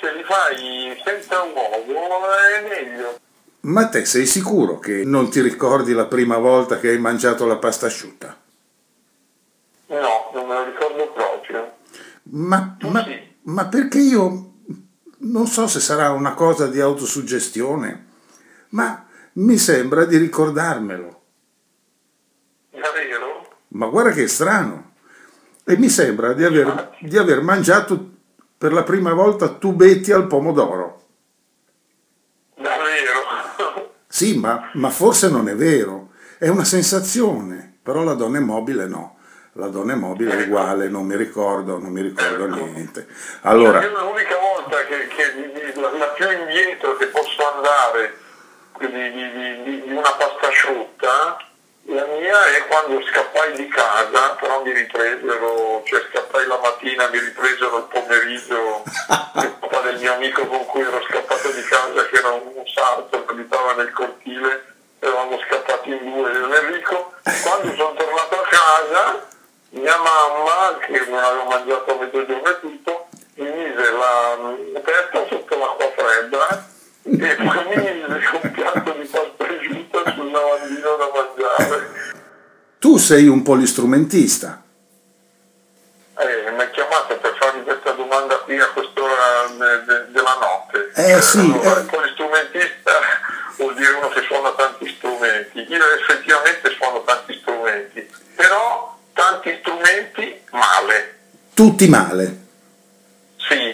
se 0.00 0.14
li 0.14 0.22
fai 0.22 0.98
senza 1.04 1.42
uovo, 1.42 2.32
è 2.34 2.66
meglio. 2.66 3.18
Ma 3.60 3.88
te 3.88 4.06
sei 4.06 4.24
sicuro 4.24 4.78
che 4.78 5.02
non 5.04 5.28
ti 5.28 5.42
ricordi 5.42 5.92
la 5.92 6.06
prima 6.06 6.38
volta 6.38 6.78
che 6.78 6.88
hai 6.88 6.98
mangiato 6.98 7.44
la 7.44 7.58
pasta 7.58 7.86
asciutta? 7.86 8.40
No, 9.88 10.30
non 10.32 10.46
me 10.46 10.54
lo 10.54 10.64
ricordo 10.64 11.12
proprio. 11.12 11.76
Ma, 12.22 12.74
ma- 12.80 13.04
sì. 13.04 13.34
ma 13.42 13.66
perché 13.66 13.98
io 13.98 14.52
non 15.18 15.46
so 15.46 15.66
se 15.66 15.78
sarà 15.78 16.10
una 16.10 16.32
cosa 16.32 16.68
di 16.68 16.80
autosuggestione, 16.80 18.06
ma 18.70 19.06
mi 19.34 19.58
sembra 19.58 20.06
di 20.06 20.16
ricordarmelo. 20.16 21.20
Davvero? 22.82 23.48
Ma 23.68 23.86
guarda 23.86 24.10
che 24.10 24.26
strano. 24.28 24.90
E 25.64 25.76
mi 25.76 25.88
sembra 25.88 26.32
di 26.32 26.44
aver, 26.44 26.96
di 27.00 27.16
aver 27.16 27.40
mangiato 27.40 28.10
per 28.58 28.72
la 28.72 28.82
prima 28.82 29.12
volta 29.14 29.48
tubetti 29.48 30.12
al 30.12 30.26
pomodoro. 30.26 31.00
Davvero? 32.56 33.92
Sì, 34.08 34.38
ma, 34.38 34.70
ma 34.74 34.90
forse 34.90 35.30
non 35.30 35.48
è 35.48 35.54
vero. 35.54 36.10
È 36.38 36.48
una 36.48 36.64
sensazione. 36.64 37.78
Però 37.82 38.02
la 38.02 38.14
donna 38.14 38.38
è 38.38 38.40
mobile 38.40 38.86
no. 38.86 39.16
La 39.54 39.66
donna 39.68 39.92
è 39.92 39.96
mobile 39.96 40.36
è 40.36 40.42
uguale, 40.46 40.88
non 40.88 41.04
mi 41.04 41.16
ricordo, 41.16 41.78
non 41.78 41.90
mi 41.92 42.00
ricordo 42.00 42.46
niente. 42.46 43.06
Allora, 43.42 43.82
Io 43.82 43.90
l'unica 43.90 44.36
volta 44.38 44.84
che, 44.86 45.06
che 45.08 45.78
la, 45.80 45.90
la 45.90 46.06
più 46.06 46.24
indietro 46.30 46.96
che 46.96 47.06
posso 47.06 47.42
andare 47.54 48.18
di- 48.78 48.86
di- 49.12 49.62
di- 49.62 49.82
di 49.82 49.90
una 49.92 50.10
pasta 50.16 50.48
asciutta, 50.48 51.36
la 51.86 52.06
mia 52.06 52.46
è 52.46 52.66
quando 52.68 53.04
scappai 53.04 53.52
di 53.54 53.68
casa, 53.68 54.36
però 54.40 54.62
mi 54.62 54.72
ripresero, 54.72 55.82
cioè 55.84 56.00
scappai 56.10 56.46
la 56.46 56.58
mattina, 56.62 57.08
mi 57.08 57.18
ripresero 57.18 57.78
il 57.78 57.84
pomeriggio, 57.84 58.82
il 59.42 59.56
papà 59.58 59.80
del 59.80 59.98
mio 59.98 60.14
amico 60.14 60.46
con 60.46 60.64
cui 60.66 60.82
ero 60.82 61.02
scappato 61.08 61.50
di 61.50 61.62
casa, 61.62 62.06
che 62.06 62.16
era 62.16 62.30
un 62.30 62.62
sarto 62.72 63.24
che 63.24 63.32
abitava 63.32 63.74
nel 63.74 63.90
cortile, 63.90 64.64
eravamo 65.00 65.38
scappati 65.40 65.90
in 65.90 66.12
due, 66.12 66.30
io 66.30 66.54
e 66.54 66.58
Enrico. 66.58 67.14
Quando 67.42 67.74
sono 67.74 67.94
tornato 67.94 68.40
a 68.40 68.48
casa, 68.48 69.26
mia 69.70 69.96
mamma, 69.96 70.78
che 70.78 71.04
non 71.08 71.18
avevo 71.18 71.44
mangiato 71.44 71.90
a 71.92 72.00
mezzogiorno 72.00 72.48
e 72.48 72.60
tutto, 72.60 73.08
mi 73.34 73.50
mise 73.50 73.90
la, 73.90 74.36
la 74.72 74.80
testa 74.80 75.26
sotto 75.28 75.58
l'acqua 75.58 75.90
fredda 75.96 76.70
e 77.04 77.34
poi 77.34 77.64
mi 77.66 77.76
mise 77.76 78.28
un 78.40 78.50
piatto 78.52 78.92
di 78.92 79.06
pasta 79.06 79.44
asciutta 79.44 80.12
sul 80.14 80.30
lavandino 80.30 80.96
da 80.96 81.10
mangiare. 81.12 81.31
Tu 82.82 82.96
sei 82.96 83.28
un 83.28 83.42
polistrumentista. 83.42 84.60
Eh, 86.18 86.50
mi 86.50 86.60
ha 86.62 86.68
chiamato 86.70 87.16
per 87.16 87.36
farmi 87.38 87.62
questa 87.62 87.92
domanda 87.92 88.38
qui 88.38 88.58
a 88.58 88.66
quest'ora 88.70 89.46
de- 89.56 89.84
de- 89.84 90.06
della 90.10 90.36
notte. 90.40 90.90
Eh, 90.96 91.22
sì, 91.22 91.38
allora, 91.38 91.78
eh. 91.80 91.84
polistrumentista 91.84 92.92
vuol 93.56 93.74
dire 93.76 93.92
uno 93.92 94.08
che 94.08 94.22
suona 94.22 94.50
tanti 94.54 94.92
strumenti. 94.96 95.64
Io 95.68 95.80
effettivamente 96.00 96.70
suono 96.76 97.04
tanti 97.04 97.38
strumenti, 97.40 98.10
però 98.34 98.98
tanti 99.12 99.56
strumenti 99.60 100.40
male. 100.50 101.18
Tutti 101.54 101.88
male. 101.88 102.40
Sì, 103.48 103.72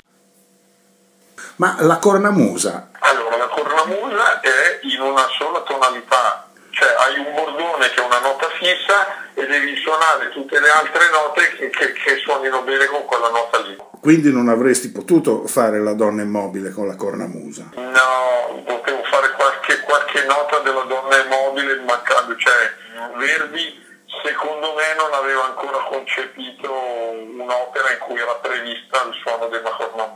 Ma 1.56 1.76
la 1.80 1.96
cornamusa, 1.96 2.90
allora 2.98 3.36
la 3.38 3.48
cornamusa 3.48 4.40
è 4.40 4.80
in 4.82 5.00
una 5.00 5.26
sola 5.38 5.60
tonalità, 5.62 6.46
cioè 6.78 6.94
hai 6.96 7.18
un 7.18 7.34
bordone 7.34 7.90
che 7.90 8.00
è 8.00 8.04
una 8.04 8.20
nota 8.20 8.48
fissa 8.58 9.26
e 9.34 9.46
devi 9.46 9.76
suonare 9.76 10.28
tutte 10.30 10.60
le 10.60 10.70
altre 10.70 11.10
note 11.10 11.48
che, 11.56 11.70
che- 11.70 11.92
che 11.92 12.16
suonino 12.16 12.62
bene 12.62 12.86
con 12.86 13.04
quella 13.04 13.28
nota 13.30 13.58
lì. 13.60 13.76
quindi 14.00 14.32
non 14.32 14.48
avresti 14.48 14.90
potuto 14.92 15.46
fare 15.46 15.80
la 15.80 15.92
donna 15.94 16.22
immobile 16.22 16.70
con 16.70 16.86
la 16.86 16.94
cornamusa. 16.96 17.70
No, 17.74 18.62
potevo 18.64 19.02
fare 19.10 19.32
qualche, 19.32 19.80
qualche 19.80 20.24
nota 20.24 20.58
della 20.60 20.82
donna 20.82 21.16
immobile 21.22 21.80
mancando, 21.80 22.36
cioè 22.36 22.76
Verdi 23.16 23.86
secondo 24.24 24.74
me 24.74 24.94
non 24.96 25.12
aveva 25.12 25.44
ancora 25.46 25.78
concepito 25.88 26.70
un'opera 26.72 27.90
in 27.92 27.98
cui 27.98 28.18
era 28.18 28.34
prevista 28.36 29.02
il 29.06 29.14
suono 29.22 29.46
della 29.48 29.70
cornamusa. 29.70 30.07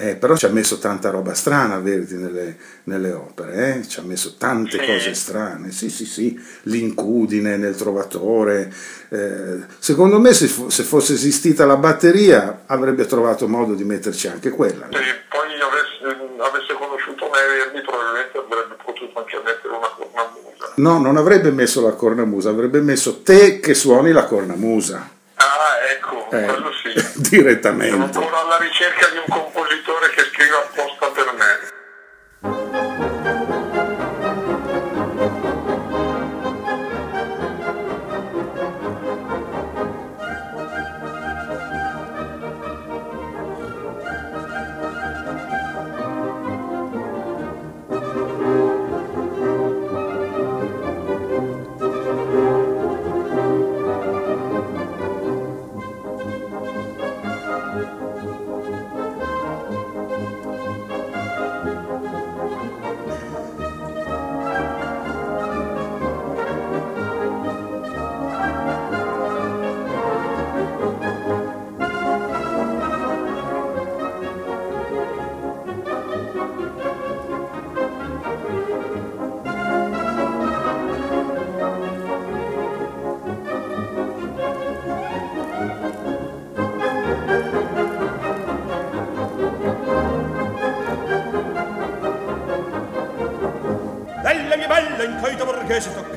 Eh, 0.00 0.14
però 0.14 0.36
ci 0.36 0.46
ha 0.46 0.50
messo 0.50 0.78
tanta 0.78 1.10
roba 1.10 1.34
strana 1.34 1.78
Verdi 1.80 2.14
nelle, 2.14 2.56
nelle 2.84 3.10
opere, 3.10 3.78
eh? 3.80 3.88
ci 3.88 3.98
ha 3.98 4.02
messo 4.02 4.36
tante 4.38 4.78
cose 4.78 5.12
strane, 5.14 5.72
sì 5.72 5.90
sì 5.90 6.06
sì, 6.06 6.40
l'incudine 6.62 7.56
nel 7.56 7.74
trovatore. 7.74 8.72
eh, 9.08 9.58
secondo 9.78 10.20
me 10.20 10.32
se, 10.32 10.46
se 10.68 10.82
fosse 10.84 11.14
esistita 11.14 11.66
la 11.66 11.76
batteria 11.76 12.62
avrebbe 12.66 13.06
trovato 13.06 13.48
modo 13.48 13.74
di 13.74 13.82
metterci 13.84 14.28
anche 14.28 14.50
quella. 14.50 14.86
Se 14.92 14.98
poi 15.28 15.48
avesse, 15.60 16.20
avesse 16.38 16.74
conosciuto 16.74 17.24
me 17.24 17.38
Verdi 17.56 17.80
probabilmente 17.84 18.38
avrebbe 18.38 18.76
potuto 18.84 19.18
anche 19.18 19.36
mettere 19.44 19.74
una 19.74 19.88
cornamusa. 19.96 20.72
No, 20.76 20.98
non 21.00 21.16
avrebbe 21.16 21.50
messo 21.50 21.80
la 21.80 21.92
cornamusa, 21.92 22.50
avrebbe 22.50 22.80
messo 22.80 23.22
te 23.22 23.58
che 23.58 23.74
suoni 23.74 24.12
la 24.12 24.26
cornamusa. 24.26 25.16
Ah, 25.34 25.78
ecco, 25.90 26.30
Eh, 26.30 26.44
quello 26.44 26.70
sì. 26.72 26.92
Sono 26.98 27.12
direttamente. 27.30 27.94
ancora 28.18 28.40
alla 28.42 28.58
ricerca 28.58 29.08
di 29.08 29.16
un 29.18 29.22
compositore 29.28 29.47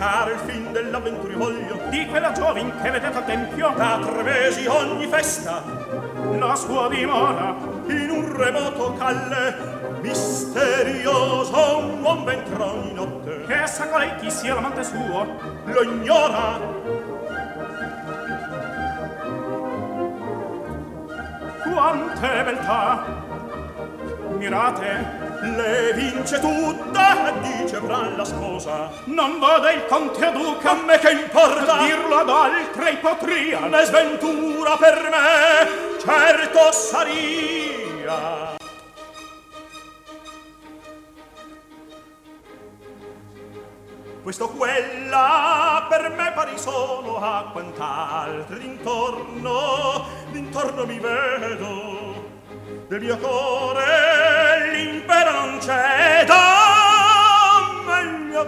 cercare 0.01 0.33
il 0.33 0.39
fin 0.39 0.71
dell'avventurivoglio 0.71 1.79
di 1.89 2.07
quella 2.07 2.31
giovin 2.31 2.73
che 2.81 2.89
vedete 2.89 3.17
al 3.17 3.23
tempio 3.23 3.71
da 3.75 3.99
tre 4.01 4.23
mesi 4.23 4.65
ogni 4.65 5.05
festa 5.05 5.61
la 6.39 6.55
sua 6.55 6.89
dimora 6.89 7.55
in 7.85 8.09
un 8.09 8.35
remoto 8.35 8.93
calle 8.93 9.99
misterioso 10.01 11.77
un 11.77 12.01
buon 12.01 12.23
ventro 12.23 12.81
di 12.81 12.93
notte. 12.93 13.43
Che 13.45 13.67
sa 13.67 13.89
colei 13.89 14.15
chi 14.15 14.31
sia 14.31 14.55
l'amante 14.55 14.83
suo? 14.83 15.37
Lo 15.65 15.83
ignora. 15.83 16.59
Quante 21.61 22.43
beltà 22.43 23.05
mirate 24.39 25.20
le 25.41 25.93
vince 25.93 26.39
tutta 26.39 27.27
e 27.27 27.39
dice 27.41 27.77
fra 27.77 28.09
la 28.15 28.23
sposa. 28.23 28.91
Non 29.05 29.39
vada 29.39 29.71
il 29.71 29.85
conte 29.85 30.25
a 30.25 30.31
duca 30.31 30.71
a 30.71 30.75
me 30.75 30.99
che 30.99 31.11
importa? 31.11 31.83
Dirlo 31.83 32.15
ad 32.17 32.29
altri 32.29 32.97
potria 32.97 33.59
ne 33.65 33.83
sventura 33.85 34.77
per 34.77 35.09
me 35.09 35.97
certo 35.99 36.71
saria. 36.71 38.59
Questo 44.23 44.49
quella 44.49 45.87
per 45.89 46.11
me 46.15 46.31
pari 46.35 46.55
sono 46.55 47.17
a 47.17 47.49
quant'altri 47.51 48.59
d'intorno 48.59 50.05
d'intorno 50.31 50.85
mi 50.85 50.99
vedo 50.99 52.00
del 52.91 52.99
mio 52.99 53.17
cuore 53.19 54.69
l'impero 54.73 55.31
non 55.31 55.59
c'è 55.59 56.25
da 56.27 57.71
meglio 57.85 58.45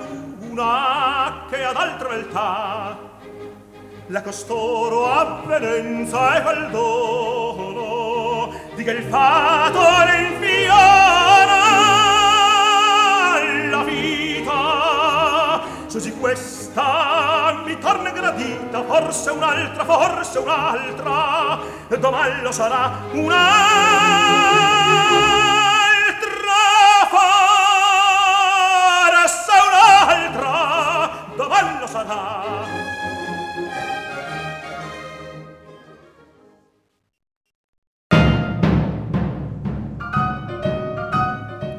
una 0.49 1.45
che 1.49 1.63
ad 1.63 1.77
altra 1.77 2.09
beltà 2.09 2.97
la 4.07 4.21
costoro 4.21 5.09
avvenenza 5.09 6.35
e 6.35 6.41
quel 6.41 6.69
dono 6.71 8.53
di 8.75 8.83
che 8.83 8.91
il 8.91 9.03
fato 9.03 9.79
le 9.79 10.17
infiora 10.27 11.61
la 13.69 13.83
vita 13.83 15.61
su 15.87 15.99
di 15.99 16.11
questa 16.19 17.42
gradita 18.33 18.83
forse 18.83 19.29
un'altra 19.31 19.85
forse 19.85 20.39
un'altra. 20.39 21.59
Domani 21.99 22.41
lo 22.41 22.51
sarà 22.51 22.91
un'altra 23.11 23.41
forse 29.13 29.51
un'altra. 29.69 31.09
Domani 31.35 31.79
lo 31.79 31.87
sarà. 31.87 32.41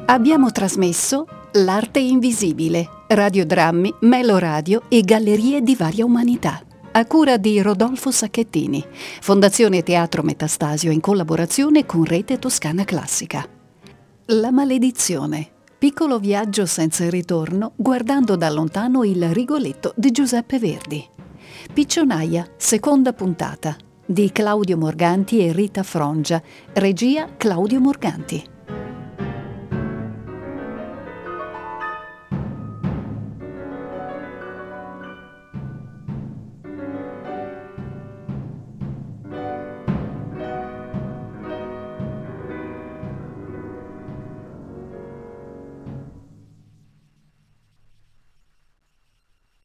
Abbiamo 0.07 0.51
trasmesso 0.51 1.25
L'arte 1.57 1.99
invisibile, 1.99 2.89
radiodrammi, 3.07 3.93
meloradio 4.01 4.83
e 4.89 5.01
gallerie 5.01 5.61
di 5.61 5.75
varia 5.75 6.05
umanità. 6.05 6.61
A 6.91 7.05
cura 7.05 7.37
di 7.37 7.61
Rodolfo 7.61 8.09
Sacchettini, 8.09 8.83
Fondazione 9.21 9.83
Teatro 9.83 10.23
Metastasio 10.23 10.91
in 10.91 11.01
collaborazione 11.01 11.85
con 11.85 12.05
Rete 12.05 12.39
Toscana 12.39 12.85
Classica. 12.85 13.45
La 14.27 14.51
maledizione. 14.51 15.49
Piccolo 15.77 16.19
viaggio 16.19 16.65
senza 16.65 17.09
ritorno 17.09 17.73
guardando 17.75 18.35
da 18.35 18.49
lontano 18.49 19.03
il 19.03 19.29
Rigoletto 19.31 19.93
di 19.95 20.11
Giuseppe 20.11 20.57
Verdi. 20.57 21.05
Piccionaia, 21.73 22.47
seconda 22.55 23.13
puntata, 23.13 23.75
di 24.05 24.31
Claudio 24.31 24.77
Morganti 24.77 25.39
e 25.39 25.51
Rita 25.51 25.83
Frongia, 25.83 26.41
regia 26.73 27.27
Claudio 27.37 27.79
Morganti. 27.81 28.54